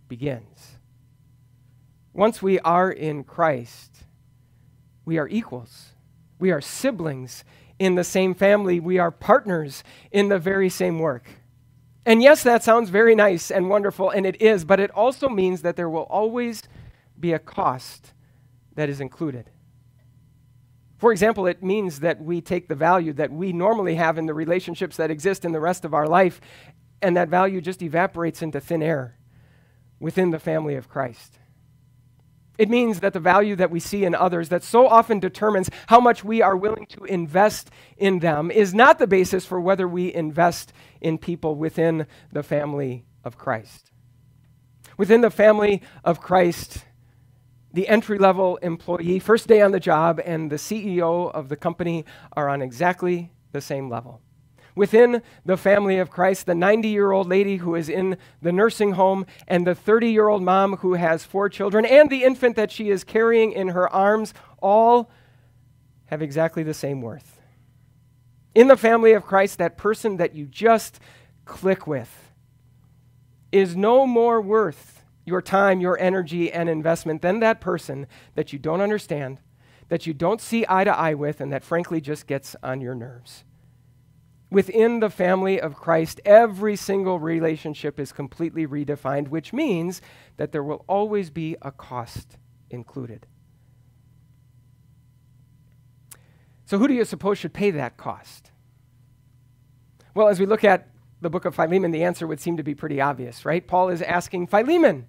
begins. 0.07 0.77
Once 2.13 2.41
we 2.41 2.59
are 2.59 2.91
in 2.91 3.23
Christ, 3.23 4.03
we 5.05 5.17
are 5.17 5.27
equals. 5.27 5.93
We 6.39 6.51
are 6.51 6.61
siblings 6.61 7.43
in 7.79 7.95
the 7.95 8.03
same 8.03 8.35
family. 8.35 8.79
We 8.79 8.99
are 8.99 9.11
partners 9.11 9.83
in 10.11 10.29
the 10.29 10.37
very 10.37 10.69
same 10.69 10.99
work. 10.99 11.40
And 12.05 12.23
yes, 12.23 12.43
that 12.43 12.63
sounds 12.63 12.89
very 12.89 13.13
nice 13.13 13.51
and 13.51 13.69
wonderful, 13.69 14.09
and 14.09 14.25
it 14.25 14.41
is, 14.41 14.65
but 14.65 14.79
it 14.79 14.89
also 14.91 15.29
means 15.29 15.61
that 15.61 15.75
there 15.75 15.89
will 15.89 16.03
always 16.03 16.63
be 17.19 17.31
a 17.31 17.39
cost 17.39 18.13
that 18.75 18.89
is 18.89 18.99
included. 18.99 19.51
For 20.97 21.11
example, 21.11 21.45
it 21.47 21.63
means 21.63 21.99
that 21.99 22.21
we 22.21 22.41
take 22.41 22.67
the 22.67 22.75
value 22.75 23.13
that 23.13 23.31
we 23.31 23.53
normally 23.53 23.95
have 23.95 24.17
in 24.17 24.25
the 24.25 24.33
relationships 24.33 24.97
that 24.97 25.11
exist 25.11 25.45
in 25.45 25.51
the 25.51 25.59
rest 25.59 25.85
of 25.85 25.93
our 25.93 26.07
life, 26.07 26.41
and 27.01 27.17
that 27.17 27.29
value 27.29 27.61
just 27.61 27.81
evaporates 27.81 28.41
into 28.41 28.59
thin 28.59 28.81
air 28.81 29.17
within 29.99 30.31
the 30.31 30.39
family 30.39 30.75
of 30.75 30.89
Christ. 30.89 31.37
It 32.57 32.69
means 32.69 32.99
that 32.99 33.13
the 33.13 33.19
value 33.19 33.55
that 33.55 33.71
we 33.71 33.79
see 33.79 34.05
in 34.05 34.13
others, 34.13 34.49
that 34.49 34.63
so 34.63 34.87
often 34.87 35.19
determines 35.19 35.69
how 35.87 35.99
much 35.99 36.23
we 36.23 36.41
are 36.41 36.55
willing 36.55 36.85
to 36.87 37.05
invest 37.05 37.71
in 37.97 38.19
them, 38.19 38.51
is 38.51 38.73
not 38.73 38.99
the 38.99 39.07
basis 39.07 39.45
for 39.45 39.59
whether 39.59 39.87
we 39.87 40.13
invest 40.13 40.73
in 41.01 41.17
people 41.17 41.55
within 41.55 42.05
the 42.31 42.43
family 42.43 43.05
of 43.23 43.37
Christ. 43.37 43.91
Within 44.97 45.21
the 45.21 45.31
family 45.31 45.81
of 46.03 46.21
Christ, 46.21 46.85
the 47.73 47.87
entry 47.87 48.17
level 48.17 48.57
employee, 48.57 49.19
first 49.19 49.47
day 49.47 49.61
on 49.61 49.71
the 49.71 49.79
job, 49.79 50.19
and 50.23 50.51
the 50.51 50.57
CEO 50.57 51.31
of 51.31 51.49
the 51.49 51.55
company 51.55 52.05
are 52.33 52.49
on 52.49 52.61
exactly 52.61 53.31
the 53.51 53.61
same 53.61 53.89
level. 53.89 54.21
Within 54.75 55.21
the 55.45 55.57
family 55.57 55.97
of 55.97 56.09
Christ, 56.09 56.45
the 56.45 56.55
90 56.55 56.87
year 56.87 57.11
old 57.11 57.27
lady 57.27 57.57
who 57.57 57.75
is 57.75 57.89
in 57.89 58.17
the 58.41 58.51
nursing 58.51 58.93
home, 58.93 59.25
and 59.47 59.67
the 59.67 59.75
30 59.75 60.11
year 60.11 60.29
old 60.29 60.43
mom 60.43 60.77
who 60.77 60.93
has 60.93 61.25
four 61.25 61.49
children, 61.49 61.85
and 61.85 62.09
the 62.09 62.23
infant 62.23 62.55
that 62.55 62.71
she 62.71 62.89
is 62.89 63.03
carrying 63.03 63.51
in 63.51 63.69
her 63.69 63.89
arms, 63.89 64.33
all 64.61 65.09
have 66.05 66.21
exactly 66.21 66.63
the 66.63 66.73
same 66.73 67.01
worth. 67.01 67.40
In 68.53 68.67
the 68.67 68.77
family 68.77 69.13
of 69.13 69.25
Christ, 69.25 69.57
that 69.59 69.77
person 69.77 70.17
that 70.17 70.35
you 70.35 70.45
just 70.45 70.99
click 71.45 71.87
with 71.87 72.31
is 73.51 73.75
no 73.75 74.05
more 74.05 74.41
worth 74.41 75.03
your 75.25 75.41
time, 75.41 75.79
your 75.79 75.97
energy, 75.99 76.51
and 76.51 76.67
investment 76.69 77.21
than 77.21 77.39
that 77.39 77.61
person 77.61 78.07
that 78.35 78.51
you 78.51 78.59
don't 78.59 78.81
understand, 78.81 79.39
that 79.89 80.05
you 80.05 80.13
don't 80.13 80.41
see 80.41 80.65
eye 80.67 80.83
to 80.83 80.97
eye 80.97 81.13
with, 81.13 81.39
and 81.39 81.51
that 81.51 81.63
frankly 81.63 82.01
just 82.01 82.27
gets 82.27 82.55
on 82.63 82.81
your 82.81 82.95
nerves. 82.95 83.43
Within 84.49 84.99
the 84.99 85.09
family 85.09 85.61
of 85.61 85.75
Christ, 85.75 86.19
every 86.25 86.75
single 86.75 87.19
relationship 87.19 87.99
is 87.99 88.11
completely 88.11 88.67
redefined, 88.67 89.29
which 89.29 89.53
means 89.53 90.01
that 90.35 90.51
there 90.51 90.63
will 90.63 90.83
always 90.87 91.29
be 91.29 91.55
a 91.61 91.71
cost 91.71 92.37
included. 92.69 93.27
So, 96.71 96.77
who 96.77 96.87
do 96.87 96.93
you 96.93 97.03
suppose 97.03 97.37
should 97.37 97.51
pay 97.51 97.71
that 97.71 97.97
cost? 97.97 98.49
Well, 100.15 100.29
as 100.29 100.39
we 100.39 100.45
look 100.45 100.63
at 100.63 100.87
the 101.19 101.29
book 101.29 101.43
of 101.43 101.53
Philemon, 101.53 101.91
the 101.91 102.05
answer 102.05 102.25
would 102.25 102.39
seem 102.39 102.55
to 102.55 102.63
be 102.63 102.73
pretty 102.73 103.01
obvious, 103.01 103.43
right? 103.43 103.67
Paul 103.67 103.89
is 103.89 104.01
asking 104.01 104.47
Philemon 104.47 105.05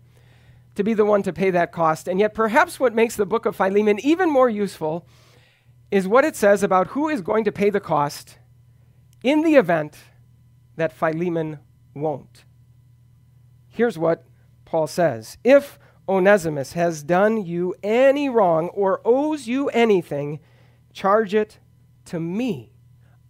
to 0.75 0.83
be 0.83 0.93
the 0.93 1.05
one 1.05 1.23
to 1.23 1.33
pay 1.33 1.51
that 1.51 1.71
cost. 1.71 2.09
And 2.09 2.19
yet, 2.19 2.35
perhaps 2.35 2.81
what 2.81 2.97
makes 2.97 3.15
the 3.15 3.27
book 3.27 3.47
of 3.47 3.55
Philemon 3.55 4.05
even 4.05 4.29
more 4.29 4.51
useful 4.51 5.07
is 5.93 6.09
what 6.09 6.25
it 6.25 6.35
says 6.35 6.65
about 6.65 6.89
who 6.89 7.09
is 7.09 7.21
going 7.21 7.45
to 7.45 7.53
pay 7.53 7.71
the 7.71 7.79
cost 7.79 8.39
in 9.23 9.43
the 9.43 9.55
event 9.55 9.99
that 10.75 10.93
Philemon 10.93 11.61
won't. 11.95 12.43
Here's 13.69 13.97
what 13.97 14.25
Paul 14.65 14.89
says 14.89 15.39
If 15.45 15.79
Onesimus 16.09 16.73
has 16.73 17.05
done 17.05 17.47
you 17.47 17.77
any 17.85 18.29
wrong 18.29 18.67
or 18.71 19.01
owes 19.05 19.47
you 19.47 19.69
anything, 19.69 20.41
charge 20.93 21.35
it 21.35 21.59
to 22.07 22.21
me. 22.21 22.73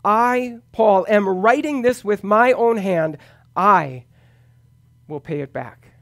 I, 0.04 0.58
Paul, 0.72 1.06
am 1.08 1.28
writing 1.28 1.82
this 1.82 2.04
with 2.04 2.24
my 2.24 2.52
own 2.52 2.76
hand. 2.76 3.18
I 3.54 4.06
will 5.06 5.20
pay 5.20 5.40
it 5.40 5.52
back. 5.52 5.92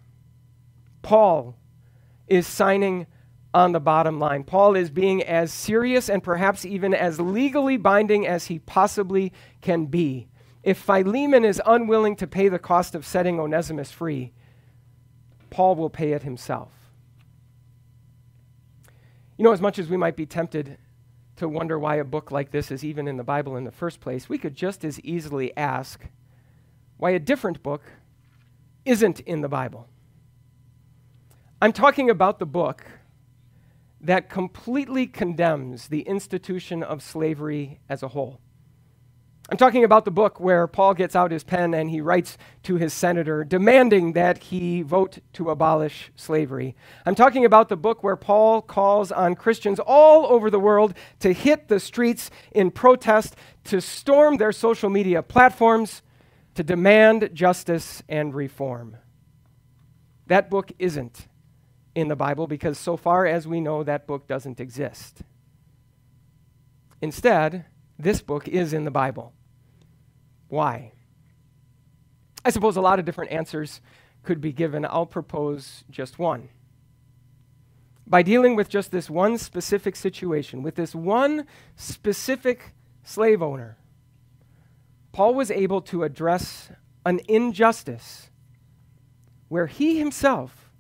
Paul 1.02 1.56
is 2.26 2.46
signing 2.46 3.06
on 3.52 3.72
the 3.72 3.80
bottom 3.80 4.18
line. 4.18 4.44
Paul 4.44 4.76
is 4.76 4.90
being 4.90 5.22
as 5.22 5.52
serious 5.52 6.08
and 6.08 6.22
perhaps 6.22 6.64
even 6.64 6.94
as 6.94 7.20
legally 7.20 7.76
binding 7.76 8.26
as 8.26 8.46
he 8.46 8.60
possibly 8.60 9.32
can 9.60 9.86
be. 9.86 10.28
If 10.62 10.78
Philemon 10.78 11.44
is 11.44 11.60
unwilling 11.66 12.16
to 12.16 12.26
pay 12.26 12.48
the 12.48 12.58
cost 12.58 12.94
of 12.94 13.06
setting 13.06 13.40
Onesimus 13.40 13.90
free, 13.90 14.32
Paul 15.48 15.74
will 15.74 15.90
pay 15.90 16.12
it 16.12 16.22
himself. 16.22 16.72
You 19.36 19.44
know, 19.44 19.52
as 19.52 19.60
much 19.60 19.78
as 19.78 19.88
we 19.88 19.96
might 19.96 20.16
be 20.16 20.26
tempted 20.26 20.78
to 21.40 21.48
wonder 21.48 21.78
why 21.78 21.96
a 21.96 22.04
book 22.04 22.30
like 22.30 22.50
this 22.50 22.70
is 22.70 22.84
even 22.84 23.08
in 23.08 23.16
the 23.16 23.24
Bible 23.24 23.56
in 23.56 23.64
the 23.64 23.72
first 23.72 23.98
place, 24.00 24.28
we 24.28 24.36
could 24.36 24.54
just 24.54 24.84
as 24.84 25.00
easily 25.00 25.56
ask 25.56 26.04
why 26.98 27.10
a 27.10 27.18
different 27.18 27.62
book 27.62 27.82
isn't 28.84 29.20
in 29.20 29.40
the 29.40 29.48
Bible. 29.48 29.88
I'm 31.62 31.72
talking 31.72 32.10
about 32.10 32.40
the 32.40 32.46
book 32.46 32.84
that 34.02 34.28
completely 34.28 35.06
condemns 35.06 35.88
the 35.88 36.02
institution 36.02 36.82
of 36.82 37.02
slavery 37.02 37.80
as 37.88 38.02
a 38.02 38.08
whole. 38.08 38.38
I'm 39.50 39.56
talking 39.56 39.82
about 39.82 40.04
the 40.04 40.12
book 40.12 40.38
where 40.38 40.68
Paul 40.68 40.94
gets 40.94 41.16
out 41.16 41.32
his 41.32 41.42
pen 41.42 41.74
and 41.74 41.90
he 41.90 42.00
writes 42.00 42.38
to 42.62 42.76
his 42.76 42.92
senator 42.92 43.42
demanding 43.42 44.12
that 44.12 44.38
he 44.44 44.82
vote 44.82 45.18
to 45.32 45.50
abolish 45.50 46.12
slavery. 46.14 46.76
I'm 47.04 47.16
talking 47.16 47.44
about 47.44 47.68
the 47.68 47.76
book 47.76 48.04
where 48.04 48.14
Paul 48.14 48.62
calls 48.62 49.10
on 49.10 49.34
Christians 49.34 49.80
all 49.80 50.26
over 50.26 50.50
the 50.50 50.60
world 50.60 50.94
to 51.18 51.32
hit 51.32 51.66
the 51.66 51.80
streets 51.80 52.30
in 52.52 52.70
protest, 52.70 53.34
to 53.64 53.80
storm 53.80 54.36
their 54.36 54.52
social 54.52 54.88
media 54.88 55.20
platforms, 55.20 56.02
to 56.54 56.62
demand 56.62 57.30
justice 57.32 58.04
and 58.08 58.32
reform. 58.32 58.98
That 60.28 60.48
book 60.48 60.70
isn't 60.78 61.26
in 61.96 62.06
the 62.06 62.14
Bible 62.14 62.46
because, 62.46 62.78
so 62.78 62.96
far 62.96 63.26
as 63.26 63.48
we 63.48 63.60
know, 63.60 63.82
that 63.82 64.06
book 64.06 64.28
doesn't 64.28 64.60
exist. 64.60 65.22
Instead, 67.02 67.64
this 67.98 68.22
book 68.22 68.46
is 68.46 68.72
in 68.72 68.84
the 68.84 68.92
Bible. 68.92 69.34
Why? 70.50 70.92
I 72.44 72.50
suppose 72.50 72.76
a 72.76 72.80
lot 72.80 72.98
of 72.98 73.04
different 73.04 73.30
answers 73.30 73.80
could 74.24 74.40
be 74.40 74.52
given. 74.52 74.84
I'll 74.84 75.06
propose 75.06 75.84
just 75.88 76.18
one. 76.18 76.48
By 78.04 78.22
dealing 78.22 78.56
with 78.56 78.68
just 78.68 78.90
this 78.90 79.08
one 79.08 79.38
specific 79.38 79.94
situation, 79.94 80.62
with 80.62 80.74
this 80.74 80.92
one 80.92 81.46
specific 81.76 82.74
slave 83.04 83.40
owner, 83.40 83.78
Paul 85.12 85.34
was 85.34 85.52
able 85.52 85.80
to 85.82 86.02
address 86.02 86.72
an 87.06 87.20
injustice 87.28 88.30
where 89.48 89.68
he 89.68 89.98
himself 89.98 90.72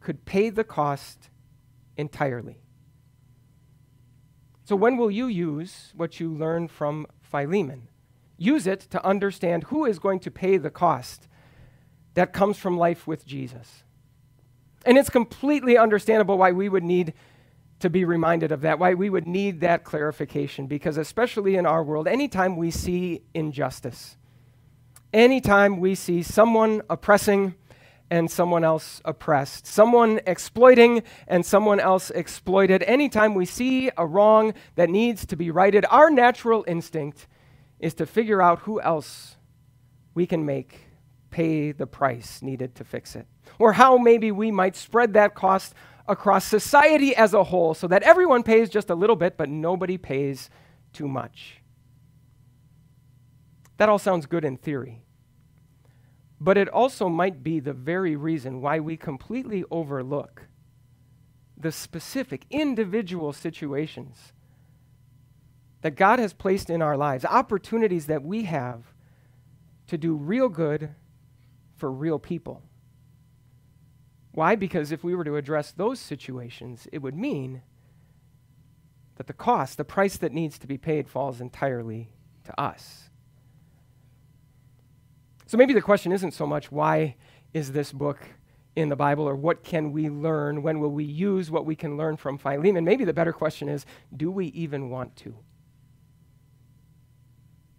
could 0.00 0.24
pay 0.24 0.50
the 0.50 0.64
cost 0.64 1.30
entirely. 1.96 2.62
So, 4.64 4.74
when 4.74 4.96
will 4.96 5.10
you 5.10 5.28
use 5.28 5.92
what 5.94 6.18
you 6.18 6.32
learn 6.32 6.66
from 6.66 7.06
Philemon? 7.22 7.88
Use 8.38 8.66
it 8.66 8.80
to 8.80 9.04
understand 9.04 9.64
who 9.64 9.84
is 9.84 9.98
going 9.98 10.20
to 10.20 10.30
pay 10.30 10.56
the 10.56 10.70
cost 10.70 11.28
that 12.14 12.32
comes 12.32 12.56
from 12.56 12.78
life 12.78 13.06
with 13.06 13.26
Jesus. 13.26 13.82
And 14.86 14.96
it's 14.96 15.10
completely 15.10 15.76
understandable 15.76 16.38
why 16.38 16.52
we 16.52 16.68
would 16.68 16.84
need 16.84 17.12
to 17.80 17.90
be 17.90 18.04
reminded 18.04 18.50
of 18.50 18.62
that, 18.62 18.78
why 18.78 18.94
we 18.94 19.10
would 19.10 19.26
need 19.26 19.60
that 19.60 19.84
clarification, 19.84 20.66
because 20.66 20.96
especially 20.96 21.56
in 21.56 21.66
our 21.66 21.82
world, 21.82 22.08
anytime 22.08 22.56
we 22.56 22.70
see 22.70 23.22
injustice, 23.34 24.16
anytime 25.12 25.78
we 25.78 25.94
see 25.94 26.22
someone 26.22 26.82
oppressing 26.90 27.54
and 28.10 28.30
someone 28.30 28.64
else 28.64 29.00
oppressed, 29.04 29.66
someone 29.66 30.20
exploiting 30.26 31.02
and 31.26 31.44
someone 31.44 31.78
else 31.78 32.10
exploited, 32.10 32.82
anytime 32.84 33.34
we 33.34 33.44
see 33.44 33.90
a 33.96 34.06
wrong 34.06 34.54
that 34.76 34.88
needs 34.88 35.26
to 35.26 35.36
be 35.36 35.50
righted, 35.50 35.84
our 35.90 36.10
natural 36.10 36.64
instinct 36.66 37.26
is 37.80 37.94
to 37.94 38.06
figure 38.06 38.42
out 38.42 38.60
who 38.60 38.80
else 38.80 39.36
we 40.14 40.26
can 40.26 40.44
make 40.44 40.88
pay 41.30 41.72
the 41.72 41.86
price 41.86 42.42
needed 42.42 42.74
to 42.74 42.84
fix 42.84 43.14
it. 43.14 43.26
Or 43.58 43.74
how 43.74 43.98
maybe 43.98 44.32
we 44.32 44.50
might 44.50 44.76
spread 44.76 45.12
that 45.14 45.34
cost 45.34 45.74
across 46.06 46.44
society 46.44 47.14
as 47.14 47.34
a 47.34 47.44
whole 47.44 47.74
so 47.74 47.86
that 47.88 48.02
everyone 48.02 48.42
pays 48.42 48.70
just 48.70 48.90
a 48.90 48.94
little 48.94 49.16
bit, 49.16 49.36
but 49.36 49.48
nobody 49.48 49.98
pays 49.98 50.48
too 50.92 51.06
much. 51.06 51.60
That 53.76 53.88
all 53.88 53.98
sounds 53.98 54.26
good 54.26 54.44
in 54.44 54.56
theory. 54.56 55.02
But 56.40 56.56
it 56.56 56.68
also 56.68 57.08
might 57.08 57.42
be 57.42 57.60
the 57.60 57.72
very 57.72 58.16
reason 58.16 58.60
why 58.60 58.80
we 58.80 58.96
completely 58.96 59.64
overlook 59.70 60.46
the 61.56 61.72
specific 61.72 62.46
individual 62.50 63.32
situations 63.32 64.32
that 65.82 65.96
God 65.96 66.18
has 66.18 66.32
placed 66.32 66.70
in 66.70 66.82
our 66.82 66.96
lives, 66.96 67.24
opportunities 67.24 68.06
that 68.06 68.24
we 68.24 68.44
have 68.44 68.82
to 69.86 69.96
do 69.96 70.14
real 70.14 70.48
good 70.48 70.90
for 71.76 71.90
real 71.90 72.18
people. 72.18 72.62
Why? 74.32 74.54
Because 74.54 74.92
if 74.92 75.02
we 75.02 75.14
were 75.14 75.24
to 75.24 75.36
address 75.36 75.72
those 75.72 75.98
situations, 75.98 76.86
it 76.92 76.98
would 76.98 77.16
mean 77.16 77.62
that 79.16 79.26
the 79.26 79.32
cost, 79.32 79.76
the 79.76 79.84
price 79.84 80.16
that 80.16 80.32
needs 80.32 80.58
to 80.58 80.66
be 80.66 80.78
paid, 80.78 81.08
falls 81.08 81.40
entirely 81.40 82.10
to 82.44 82.60
us. 82.60 83.10
So 85.46 85.56
maybe 85.56 85.74
the 85.74 85.80
question 85.80 86.12
isn't 86.12 86.32
so 86.32 86.46
much 86.46 86.70
why 86.70 87.16
is 87.52 87.72
this 87.72 87.92
book 87.92 88.18
in 88.76 88.90
the 88.90 88.96
Bible 88.96 89.28
or 89.28 89.34
what 89.34 89.64
can 89.64 89.92
we 89.92 90.08
learn? 90.08 90.62
When 90.62 90.78
will 90.78 90.92
we 90.92 91.04
use 91.04 91.50
what 91.50 91.66
we 91.66 91.74
can 91.74 91.96
learn 91.96 92.16
from 92.16 92.38
Philemon? 92.38 92.84
Maybe 92.84 93.04
the 93.04 93.12
better 93.12 93.32
question 93.32 93.68
is 93.68 93.86
do 94.16 94.30
we 94.30 94.46
even 94.48 94.90
want 94.90 95.16
to? 95.16 95.34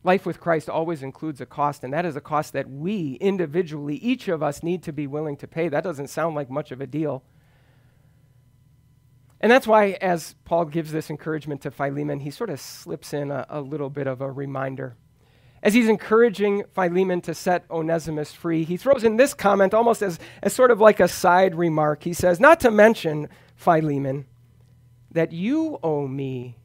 Life 0.10 0.26
with 0.26 0.40
Christ 0.40 0.72
always 0.72 1.04
includes 1.04 1.40
a 1.40 1.46
cost, 1.46 1.84
and 1.84 1.94
that 1.94 2.04
is 2.04 2.16
a 2.16 2.20
cost 2.20 2.54
that 2.54 2.68
we 2.68 3.20
individually, 3.22 3.98
each 3.98 4.28
of 4.28 4.42
us, 4.42 4.64
need 4.64 4.82
to 4.82 4.92
be 4.92 5.06
willing 5.06 5.38
to 5.38 5.48
pay. 5.48 5.70
That 5.70 5.84
doesn't 5.84 6.08
sound 6.08 6.34
like 6.34 6.50
much 6.50 6.72
of 6.72 6.82
a 6.82 6.88
deal. 6.88 7.22
And 9.40 9.52
that's 9.52 9.68
why, 9.68 10.00
as 10.02 10.34
Paul 10.46 10.66
gives 10.66 10.92
this 10.92 11.12
encouragement 11.12 11.62
to 11.62 11.70
Philemon, 11.70 12.22
he 12.22 12.32
sort 12.32 12.50
of 12.50 12.60
slips 12.60 13.14
in 13.14 13.30
a, 13.30 13.46
a 13.50 13.62
little 13.62 13.92
bit 13.92 14.08
of 14.08 14.20
a 14.20 14.32
reminder. 14.32 14.96
as 15.62 15.76
he's 15.76 15.88
encouraging 15.88 16.64
Philemon 16.74 17.22
to 17.22 17.36
set 17.36 17.66
Onesimus 17.70 18.34
free, 18.34 18.64
he 18.64 18.78
throws 18.78 19.04
in 19.04 19.18
this 19.18 19.36
comment 19.36 19.76
almost 19.76 20.02
as, 20.02 20.18
as 20.42 20.54
sort 20.54 20.72
of 20.72 20.82
like 20.82 21.00
a 21.00 21.08
side 21.08 21.54
remark. 21.54 22.02
He 22.04 22.14
says, 22.14 22.40
Not 22.40 22.60
to 22.62 22.72
mention, 22.72 23.30
Philemon, 23.56 24.26
that 25.12 25.32
you 25.32 25.78
owe 25.84 26.08
me 26.08 26.58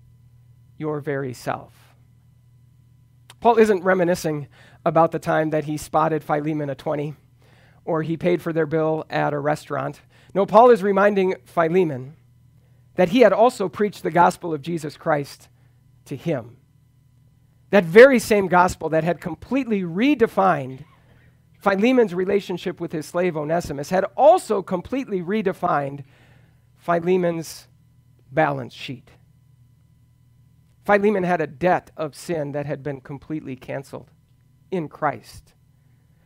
your 0.79 1.01
very 1.01 1.35
self. 1.35 1.84
Paul 3.45 3.59
isn't 3.59 3.85
reminiscing 3.85 4.49
about 4.87 5.13
the 5.13 5.19
time 5.19 5.51
that 5.51 5.65
he 5.65 5.77
spotted 5.77 6.25
Philemon 6.25 6.71
a 6.71 6.75
20 6.75 7.15
or 7.85 8.03
he 8.03 8.17
paid 8.17 8.41
for 8.41 8.55
their 8.55 8.65
bill 8.65 9.05
at 9.11 9.35
a 9.35 9.39
restaurant. 9.39 10.01
No, 10.33 10.47
Paul 10.47 10.71
is 10.71 10.83
reminding 10.83 11.35
Philemon 11.45 12.17
that 12.95 13.11
he 13.11 13.21
had 13.21 13.35
also 13.35 13.69
preached 13.69 14.03
the 14.03 14.11
gospel 14.11 14.55
of 14.55 14.63
Jesus 14.63 14.97
Christ 14.97 15.51
to 16.07 16.17
him. 16.17 16.57
That 17.69 17.85
very 17.85 18.19
same 18.19 18.49
gospel 18.49 18.89
that 18.89 19.05
had 19.05 19.21
completely 19.21 19.83
redefined 19.83 20.87
Philemon's 21.59 22.15
relationship 22.15 22.81
with 22.81 22.93
his 22.93 23.05
slave 23.05 23.37
Onesimus 23.37 23.91
had 23.91 24.07
also 24.17 24.63
completely 24.63 25.21
redefined 25.21 26.03
Philemon's 26.79 27.69
balance 28.33 28.73
sheet. 28.73 29.11
Philemon 30.85 31.25
had 31.25 31.41
a 31.41 31.47
debt 31.47 31.91
of 31.97 32.15
sin 32.15 32.53
that 32.53 32.67
had 32.67 32.83
been 32.83 33.01
completely 33.01 33.57
canceled 33.57 34.11
in 34.71 34.89
Christ. 34.89 35.55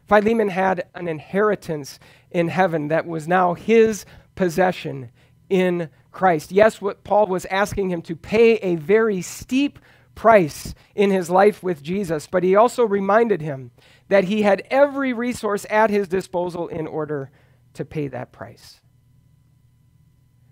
Philemon 0.09 0.49
had 0.49 0.89
an 0.95 1.07
inheritance 1.07 1.99
in 2.31 2.49
heaven 2.49 2.89
that 2.89 3.07
was 3.07 3.29
now 3.29 3.55
his 3.55 4.05
possession 4.35 5.11
in 5.49 5.91
Christ. 6.11 6.51
Yes, 6.51 6.81
what 6.81 7.05
Paul 7.05 7.27
was 7.27 7.45
asking 7.47 7.91
him 7.91 8.03
to 8.03 8.17
pay 8.17 8.55
a 8.57 8.77
very 8.77 9.23
steep 9.23 9.79
price 10.15 10.75
in 10.95 11.11
his 11.11 11.31
life 11.31 11.63
with 11.63 11.83
Jesus, 11.83 12.27
but 12.27 12.43
he 12.43 12.57
also 12.57 12.85
reminded 12.85 13.41
him 13.41 13.71
that 14.09 14.25
he 14.25 14.43
had 14.43 14.67
every 14.71 15.13
resource 15.13 15.65
at 15.71 15.91
his 15.91 16.09
disposal 16.09 16.67
in 16.69 16.87
order 16.87 17.31
to 17.75 17.85
pay 17.85 18.09
that 18.09 18.33
price. 18.33 18.81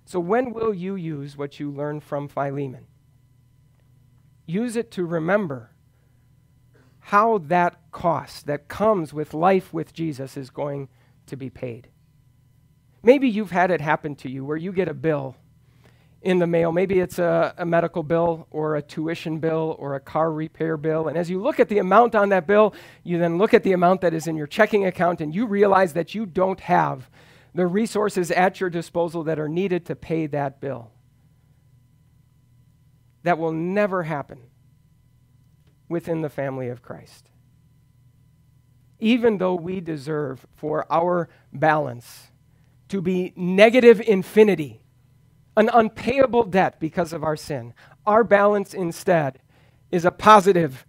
So, 0.04 0.20
when 0.20 0.52
will 0.52 0.72
you 0.72 0.94
use 0.94 1.36
what 1.36 1.58
you 1.58 1.72
learned 1.72 2.04
from 2.04 2.28
Philemon? 2.28 2.86
Use 4.46 4.76
it 4.76 4.90
to 4.92 5.04
remember 5.04 5.70
how 7.00 7.38
that 7.38 7.78
cost 7.92 8.46
that 8.46 8.68
comes 8.68 9.12
with 9.12 9.34
life 9.34 9.72
with 9.72 9.92
Jesus 9.92 10.36
is 10.36 10.50
going 10.50 10.88
to 11.26 11.36
be 11.36 11.50
paid. 11.50 11.88
Maybe 13.02 13.28
you've 13.28 13.52
had 13.52 13.70
it 13.70 13.80
happen 13.80 14.16
to 14.16 14.30
you 14.30 14.44
where 14.44 14.56
you 14.56 14.72
get 14.72 14.88
a 14.88 14.94
bill 14.94 15.36
in 16.22 16.40
the 16.40 16.46
mail. 16.46 16.72
Maybe 16.72 16.98
it's 16.98 17.20
a, 17.20 17.54
a, 17.56 17.64
medical 17.64 18.02
bill 18.02 18.48
or 18.50 18.74
a 18.74 18.82
tuition 18.82 19.38
bill 19.38 19.76
or 19.78 19.94
a 19.94 20.00
car 20.00 20.32
repair 20.32 20.76
bill. 20.76 21.06
And 21.06 21.16
as 21.16 21.30
you 21.30 21.40
look 21.40 21.60
at 21.60 21.68
the 21.68 21.78
amount 21.78 22.16
on 22.16 22.30
that 22.30 22.48
bill, 22.48 22.74
you 23.04 23.18
then 23.18 23.38
look 23.38 23.54
at 23.54 23.62
the 23.62 23.72
amount 23.72 24.00
that 24.00 24.12
is 24.12 24.26
in 24.26 24.34
your 24.34 24.48
checking 24.48 24.86
account 24.86 25.20
and 25.20 25.32
you 25.32 25.46
realize 25.46 25.92
that 25.92 26.16
you 26.16 26.26
don't 26.26 26.58
have 26.58 27.08
the 27.54 27.66
resources 27.66 28.32
at 28.32 28.60
your 28.60 28.70
disposal 28.70 29.22
that 29.22 29.38
are 29.38 29.48
needed 29.48 29.86
to 29.86 29.94
pay 29.94 30.26
that 30.26 30.60
bill. 30.60 30.90
That 33.26 33.38
will 33.38 33.50
never 33.50 34.04
happen 34.04 34.38
within 35.88 36.20
the 36.20 36.28
family 36.28 36.68
of 36.68 36.80
Christ. 36.80 37.28
Even 39.00 39.38
though 39.38 39.56
we 39.56 39.80
deserve 39.80 40.46
for 40.54 40.86
our 40.88 41.28
balance 41.52 42.30
to 42.88 43.02
be 43.02 43.32
negative 43.34 44.00
infinity, 44.00 44.80
an 45.56 45.70
unpayable 45.74 46.44
debt 46.44 46.78
because 46.78 47.12
of 47.12 47.24
our 47.24 47.34
sin, 47.34 47.74
our 48.06 48.22
balance 48.22 48.72
instead 48.72 49.40
is 49.90 50.04
a 50.04 50.12
positive 50.12 50.86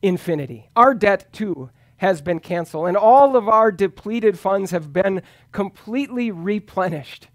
infinity. 0.00 0.70
Our 0.76 0.94
debt, 0.94 1.32
too, 1.32 1.70
has 1.96 2.22
been 2.22 2.38
canceled, 2.38 2.86
and 2.86 2.96
all 2.96 3.34
of 3.34 3.48
our 3.48 3.72
depleted 3.72 4.38
funds 4.38 4.70
have 4.70 4.92
been 4.92 5.22
completely 5.50 6.30
replenished 6.30 7.26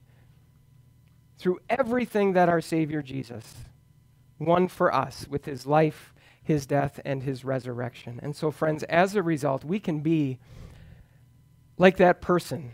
through 1.37 1.59
everything 1.69 2.31
that 2.31 2.47
our 2.47 2.61
Savior 2.61 3.01
Jesus 3.01 3.53
won 4.39 4.67
for 4.67 4.93
us 4.93 5.27
with 5.29 5.45
his 5.45 5.65
life, 5.65 6.13
his 6.41 6.65
death, 6.65 6.99
and 7.05 7.23
his 7.23 7.45
resurrection. 7.45 8.19
And 8.23 8.35
so, 8.35 8.51
friends, 8.51 8.83
as 8.83 9.15
a 9.15 9.21
result, 9.21 9.63
we 9.63 9.79
can 9.79 9.99
be 9.99 10.39
like 11.77 11.97
that 11.97 12.21
person 12.21 12.71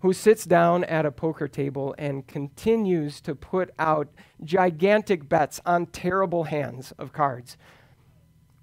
who 0.00 0.12
sits 0.12 0.44
down 0.44 0.84
at 0.84 1.04
a 1.04 1.10
poker 1.10 1.48
table 1.48 1.94
and 1.98 2.26
continues 2.26 3.20
to 3.22 3.34
put 3.34 3.70
out 3.78 4.08
gigantic 4.44 5.28
bets 5.28 5.60
on 5.66 5.86
terrible 5.86 6.44
hands 6.44 6.92
of 6.98 7.12
cards 7.12 7.56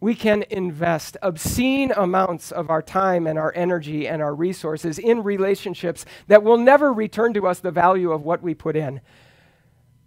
we 0.06 0.14
can 0.14 0.44
invest 0.52 1.18
obscene 1.24 1.92
amounts 1.96 2.52
of 2.52 2.70
our 2.70 2.82
time 2.84 3.26
and 3.26 3.40
our 3.40 3.52
energy 3.56 4.08
and 4.08 4.22
our 4.22 4.36
resources 4.36 5.00
in 5.00 5.24
relationships 5.24 6.06
that 6.28 6.44
will 6.44 6.58
never 6.58 6.94
return 6.94 7.34
to 7.34 7.48
us 7.48 7.60
the 7.60 7.72
value 7.72 8.12
of 8.12 8.24
what 8.24 8.44
we 8.44 8.54
put 8.54 8.76
in. 8.76 9.02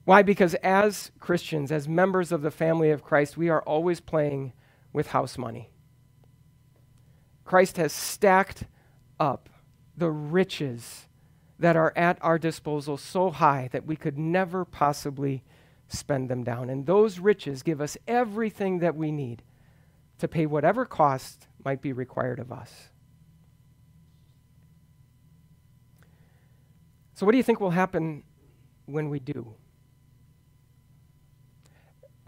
Why? 0.09 0.23
Because 0.23 0.55
as 0.63 1.11
Christians, 1.21 1.71
as 1.71 1.87
members 1.87 2.33
of 2.33 2.41
the 2.41 2.51
family 2.51 2.91
of 2.91 3.05
Christ, 3.05 3.37
we 3.37 3.51
are 3.51 3.61
always 3.61 4.01
playing 4.01 4.55
with 4.91 5.09
house 5.09 5.37
money. 5.37 5.69
Christ 7.45 7.77
has 7.77 7.93
stacked 7.93 8.65
up 9.21 9.51
the 9.95 10.11
riches 10.11 11.09
that 11.59 11.77
are 11.77 11.93
at 11.95 12.17
our 12.23 12.39
disposal 12.39 12.97
so 12.97 13.29
high 13.29 13.69
that 13.73 13.85
we 13.85 13.97
could 13.97 14.17
never 14.17 14.65
possibly 14.65 15.45
spend 15.89 16.31
them 16.31 16.43
down. 16.43 16.71
And 16.71 16.87
those 16.87 17.19
riches 17.19 17.63
give 17.63 17.83
us 17.83 17.99
everything 18.07 18.79
that 18.79 18.97
we 18.97 19.13
need 19.13 19.43
to 20.21 20.27
pay 20.27 20.47
whatever 20.47 20.87
cost 20.87 21.49
might 21.63 21.83
be 21.83 21.93
required 21.93 22.39
of 22.39 22.51
us. 22.51 22.89
So, 27.13 27.27
what 27.27 27.33
do 27.33 27.37
you 27.37 27.45
think 27.45 27.61
will 27.61 27.73
happen 27.73 28.23
when 28.87 29.11
we 29.11 29.21
do? 29.21 29.55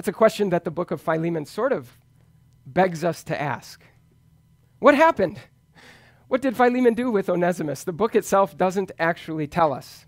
That's 0.01 0.09
a 0.09 0.13
question 0.13 0.49
that 0.49 0.65
the 0.65 0.71
book 0.71 0.93
of 0.93 1.03
Philemon 1.03 1.45
sort 1.45 1.75
of 1.75 1.99
begs 2.65 3.05
us 3.05 3.23
to 3.25 3.39
ask. 3.39 3.83
What 4.79 4.95
happened? 4.95 5.39
What 6.27 6.41
did 6.41 6.57
Philemon 6.57 6.95
do 6.95 7.11
with 7.11 7.29
Onesimus? 7.29 7.85
The 7.85 7.93
book 7.93 8.17
itself 8.17 8.57
doesn't 8.57 8.93
actually 8.99 9.47
tell 9.47 9.75
us. 9.75 10.07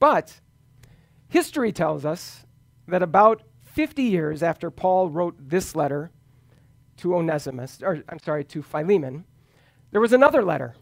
But 0.00 0.40
history 1.28 1.70
tells 1.70 2.04
us 2.04 2.44
that 2.88 3.00
about 3.00 3.42
50 3.62 4.02
years 4.02 4.42
after 4.42 4.72
Paul 4.72 5.08
wrote 5.08 5.36
this 5.38 5.76
letter 5.76 6.10
to 6.96 7.14
Onesimus, 7.14 7.80
or 7.84 8.02
I'm 8.08 8.18
sorry, 8.18 8.42
to 8.46 8.60
Philemon, 8.60 9.24
there 9.92 10.00
was 10.00 10.12
another 10.12 10.42
letter 10.42 10.74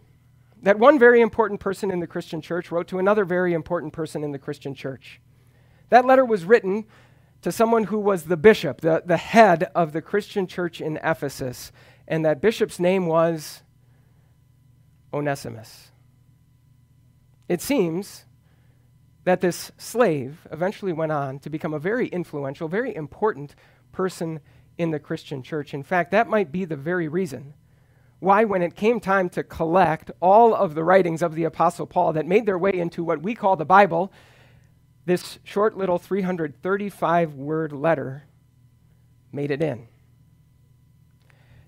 that 0.62 0.78
one 0.78 0.98
very 0.98 1.20
important 1.20 1.60
person 1.60 1.90
in 1.90 2.00
the 2.00 2.06
Christian 2.06 2.40
church 2.40 2.70
wrote 2.70 2.88
to 2.88 2.98
another 2.98 3.26
very 3.26 3.52
important 3.52 3.92
person 3.92 4.24
in 4.24 4.32
the 4.32 4.38
Christian 4.38 4.74
church. 4.74 5.20
That 5.90 6.06
letter 6.06 6.24
was 6.24 6.46
written 6.46 6.86
to 7.42 7.52
someone 7.52 7.84
who 7.84 7.98
was 7.98 8.24
the 8.24 8.36
bishop, 8.36 8.80
the, 8.80 9.02
the 9.04 9.16
head 9.16 9.70
of 9.74 9.92
the 9.92 10.02
Christian 10.02 10.46
church 10.46 10.80
in 10.80 10.98
Ephesus, 11.02 11.72
and 12.06 12.24
that 12.24 12.40
bishop's 12.40 12.80
name 12.80 13.06
was 13.06 13.62
Onesimus. 15.12 15.90
It 17.48 17.62
seems 17.62 18.24
that 19.24 19.40
this 19.40 19.70
slave 19.76 20.46
eventually 20.50 20.92
went 20.92 21.12
on 21.12 21.38
to 21.40 21.50
become 21.50 21.74
a 21.74 21.78
very 21.78 22.08
influential, 22.08 22.68
very 22.68 22.94
important 22.94 23.54
person 23.92 24.40
in 24.76 24.90
the 24.90 24.98
Christian 24.98 25.42
church. 25.42 25.74
In 25.74 25.82
fact, 25.82 26.10
that 26.12 26.28
might 26.28 26.50
be 26.50 26.64
the 26.64 26.76
very 26.76 27.08
reason 27.08 27.54
why, 28.20 28.44
when 28.44 28.62
it 28.62 28.74
came 28.74 28.98
time 28.98 29.28
to 29.30 29.44
collect 29.44 30.10
all 30.20 30.52
of 30.52 30.74
the 30.74 30.82
writings 30.82 31.22
of 31.22 31.36
the 31.36 31.44
Apostle 31.44 31.86
Paul 31.86 32.12
that 32.14 32.26
made 32.26 32.46
their 32.46 32.58
way 32.58 32.72
into 32.72 33.04
what 33.04 33.22
we 33.22 33.34
call 33.34 33.54
the 33.54 33.64
Bible, 33.64 34.12
this 35.08 35.38
short 35.42 35.76
little 35.76 35.98
335 35.98 37.34
word 37.34 37.72
letter 37.72 38.24
made 39.32 39.50
it 39.50 39.62
in. 39.62 39.88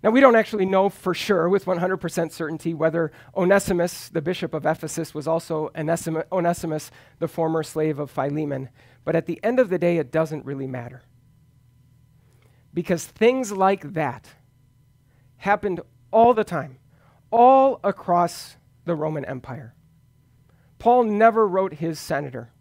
Now, 0.03 0.11
we 0.11 0.21
don't 0.21 0.37
actually 0.37 0.67
know 0.67 0.89
for 0.89 1.15
sure 1.15 1.49
with 1.49 1.65
100% 1.65 2.33
certainty 2.33 2.75
whether 2.75 3.13
Onesimus, 3.35 4.11
the 4.11 4.23
bishop 4.23 4.53
of 4.53 4.67
Ephesus, 4.67 5.15
was 5.15 5.27
also 5.27 5.71
Onesimus, 5.75 6.91
the 7.19 7.29
former 7.29 7.63
slave 7.63 7.99
of 7.99 8.11
Philemon. 8.11 8.69
But 9.05 9.17
at 9.17 9.25
the 9.27 9.41
end 9.43 9.59
of 9.59 9.71
the 9.71 9.79
day, 9.79 9.97
it 9.97 10.13
doesn't 10.13 10.45
really 10.45 10.67
matter. 10.67 11.03
Because 12.73 13.07
things 13.07 13.53
like 13.53 13.95
that 13.95 14.29
happened 15.39 15.81
all 16.11 16.35
the 16.35 16.45
time, 16.45 16.79
all 17.31 17.81
across 17.83 18.57
the 18.85 18.95
Roman 18.95 19.25
Empire. 19.25 19.75
Paul 20.79 21.05
never 21.05 21.47
wrote 21.47 21.75
his 21.75 21.99
senator. 21.99 22.53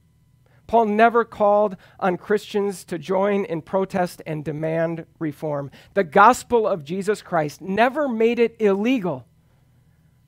Paul 0.70 0.86
never 0.86 1.26
called 1.26 1.78
on 2.00 2.18
Christians 2.18 2.84
to 2.84 3.00
join 3.00 3.44
in 3.44 3.64
protest 3.64 4.22
and 4.28 4.46
demand 4.46 5.08
reform. 5.18 5.72
The 5.96 6.04
gospel 6.04 6.68
of 6.68 6.84
Jesus 6.84 7.24
Christ 7.24 7.60
never 7.60 8.08
made 8.08 8.38
it 8.38 8.56
illegal 8.60 9.26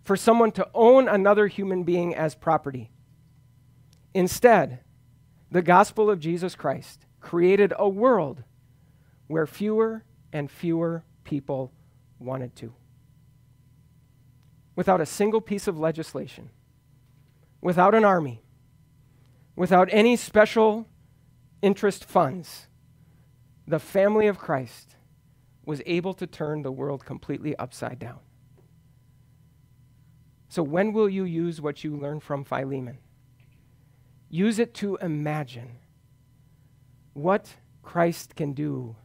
for 0.01 0.17
someone 0.17 0.51
to 0.53 0.67
own 0.73 1.07
another 1.07 1.45
human 1.45 1.83
being 1.83 2.15
as 2.15 2.33
property. 2.33 2.89
Instead, 4.15 4.79
the 5.51 5.61
gospel 5.61 6.09
of 6.09 6.19
Jesus 6.19 6.55
Christ 6.55 7.05
created 7.19 7.71
a 7.77 7.87
world 7.87 8.41
where 9.27 9.45
fewer 9.45 10.03
and 10.33 10.49
fewer 10.49 11.03
people 11.23 11.71
wanted 12.17 12.55
to. 12.55 12.73
Without 14.75 15.01
a 15.01 15.05
single 15.05 15.39
piece 15.39 15.67
of 15.67 15.77
legislation, 15.77 16.49
without 17.61 17.93
an 17.93 18.03
army, 18.03 18.41
without 19.61 19.87
any 19.91 20.15
special 20.15 20.87
interest 21.61 22.03
funds, 22.03 22.65
the 23.67 23.77
family 23.77 24.25
of 24.25 24.39
Christ 24.39 24.95
was 25.63 25.83
able 25.85 26.15
to 26.15 26.25
turn 26.25 26.63
the 26.63 26.71
world 26.71 27.05
completely 27.05 27.55
upside 27.57 27.99
down. 27.99 28.17
So, 30.49 30.63
when 30.63 30.93
will 30.93 31.07
you 31.07 31.25
use 31.25 31.61
what 31.61 31.83
you 31.83 31.95
learned 31.95 32.23
from 32.23 32.43
Philemon? 32.43 32.97
Use 34.31 34.57
it 34.57 34.73
to 34.81 34.95
imagine 34.95 35.77
what 37.13 37.53
Christ 37.83 38.35
can 38.35 38.53
do 38.53 38.95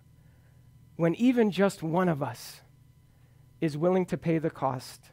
when 0.96 1.14
even 1.16 1.50
just 1.50 1.82
one 1.82 2.08
of 2.08 2.22
us 2.22 2.62
is 3.60 3.76
willing 3.76 4.06
to 4.06 4.16
pay 4.16 4.38
the 4.38 4.48
cost 4.48 5.10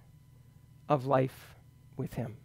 of 0.87 1.05
life 1.05 1.55
with 1.97 2.13
Him. 2.13 2.37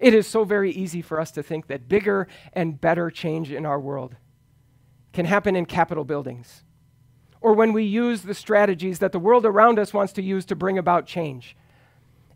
It 0.00 0.14
is 0.14 0.26
so 0.26 0.44
very 0.44 0.70
easy 0.70 1.02
for 1.02 1.20
us 1.20 1.30
to 1.32 1.42
think 1.42 1.66
that 1.66 1.88
bigger 1.88 2.28
and 2.52 2.80
better 2.80 3.10
change 3.10 3.50
in 3.50 3.66
our 3.66 3.80
world 3.80 4.16
can 5.12 5.26
happen 5.26 5.56
in 5.56 5.66
capitol 5.66 6.04
buildings, 6.04 6.62
or 7.40 7.54
when 7.54 7.72
we 7.72 7.84
use 7.84 8.22
the 8.22 8.34
strategies 8.34 8.98
that 8.98 9.12
the 9.12 9.18
world 9.18 9.44
around 9.44 9.78
us 9.78 9.94
wants 9.94 10.12
to 10.12 10.22
use 10.22 10.44
to 10.46 10.56
bring 10.56 10.78
about 10.78 11.06
change. 11.06 11.56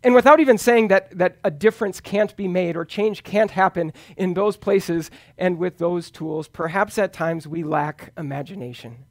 And 0.03 0.13
without 0.13 0.41
even 0.41 0.57
saying 0.57 0.89
that, 0.89 1.17
that 1.17 1.37
a 1.45 1.51
difference 1.51 2.01
can't 2.01 2.35
be 2.35 2.47
made 2.47 2.75
or 2.75 2.83
change 2.83 3.23
can't 3.23 3.51
happen 3.51 3.93
in 4.17 4.33
those 4.33 4.57
places 4.57 5.09
and 5.37 5.57
with 5.57 5.77
those 5.77 6.11
tools, 6.11 6.49
perhaps 6.49 6.97
at 6.97 7.13
times 7.13 7.47
we 7.47 7.63
lack 7.63 8.11
imagination. 8.17 9.05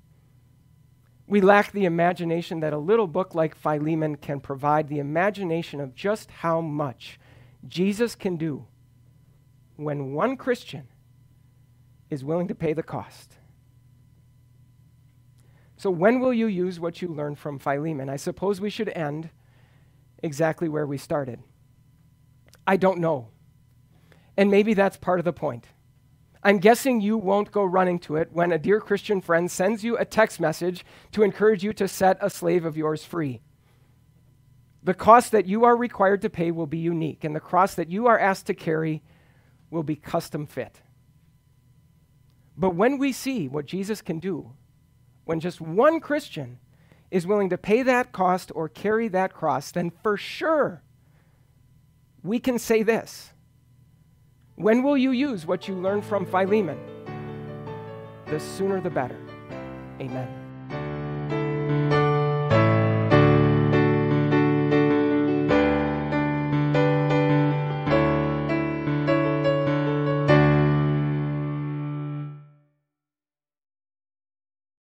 We 1.26 1.40
lack 1.40 1.72
the 1.72 1.86
imagination 1.86 2.60
that 2.60 2.74
a 2.74 2.78
little 2.78 3.06
book 3.06 3.34
like 3.34 3.54
Philemon 3.54 4.16
can 4.16 4.40
provide, 4.40 4.88
the 4.88 4.98
imagination 4.98 5.80
of 5.80 5.94
just 5.94 6.30
how 6.30 6.60
much 6.60 7.18
Jesus 7.66 8.14
can 8.14 8.37
do 8.37 8.66
when 9.77 10.12
one 10.12 10.37
Christian 10.37 10.88
is 12.11 12.25
willing 12.25 12.48
to 12.48 12.55
pay 12.55 12.72
the 12.72 12.83
cost. 12.83 13.37
So, 15.77 15.90
when 15.90 16.20
will 16.20 16.33
you 16.33 16.46
use 16.46 16.79
what 16.79 17.03
you 17.03 17.09
learned 17.09 17.38
from 17.38 17.59
Philemon? 17.59 18.09
I 18.09 18.16
suppose 18.16 18.61
we 18.61 18.70
should 18.70 18.88
end 18.90 19.31
exactly 20.22 20.68
where 20.68 20.87
we 20.87 20.98
started. 20.98 21.40
I 22.66 22.77
don't 22.77 23.01
know. 23.01 23.29
And 24.37 24.51
maybe 24.51 24.75
that's 24.75 24.96
part 24.96 25.18
of 25.18 25.25
the 25.25 25.33
point. 25.33 25.66
I'm 26.44 26.59
guessing 26.59 27.01
you 27.01 27.16
won't 27.16 27.53
go 27.53 27.64
running 27.64 27.98
to 28.01 28.16
it 28.16 28.33
when 28.33 28.53
a 28.53 28.59
dear 28.59 28.81
Christian 28.81 29.20
friend 29.20 29.51
sends 29.51 29.85
you 29.85 29.96
a 29.96 30.05
text 30.05 30.40
message 30.40 30.85
to 31.12 31.22
encourage 31.22 31.62
you 31.62 31.72
to 31.75 31.87
set 31.87 32.18
a 32.20 32.31
slave 32.31 32.64
of 32.64 32.77
yours 32.77 33.05
free. 33.05 33.40
The 34.82 34.94
cost 34.94 35.32
that 35.32 35.46
you 35.46 35.64
are 35.64 35.76
required 35.76 36.22
to 36.22 36.30
pay 36.30 36.50
will 36.50 36.66
be 36.66 36.78
unique, 36.78 37.24
and 37.24 37.34
the 37.36 37.40
cross 37.40 37.74
that 37.74 37.88
you 37.88 38.06
are 38.06 38.18
asked 38.18 38.46
to 38.46 38.54
carry 38.54 39.02
will 39.70 39.82
be 39.82 39.96
custom 39.96 40.46
fit. 40.46 40.80
But 42.56 42.74
when 42.74 42.98
we 42.98 43.12
see 43.12 43.48
what 43.48 43.66
Jesus 43.66 44.02
can 44.02 44.18
do, 44.18 44.52
when 45.24 45.40
just 45.40 45.60
one 45.60 46.00
Christian 46.00 46.58
is 47.10 47.26
willing 47.26 47.50
to 47.50 47.58
pay 47.58 47.82
that 47.82 48.12
cost 48.12 48.50
or 48.54 48.68
carry 48.68 49.08
that 49.08 49.32
cross, 49.32 49.70
then 49.70 49.92
for 50.02 50.16
sure 50.16 50.82
we 52.22 52.38
can 52.38 52.58
say 52.58 52.82
this 52.82 53.32
when 54.56 54.82
will 54.82 54.96
you 54.96 55.12
use 55.12 55.46
what 55.46 55.66
you 55.66 55.74
learned 55.74 56.04
from 56.04 56.26
Philemon? 56.26 56.78
The 58.26 58.38
sooner 58.38 58.80
the 58.80 58.90
better. 58.90 59.18
Amen. 60.00 60.41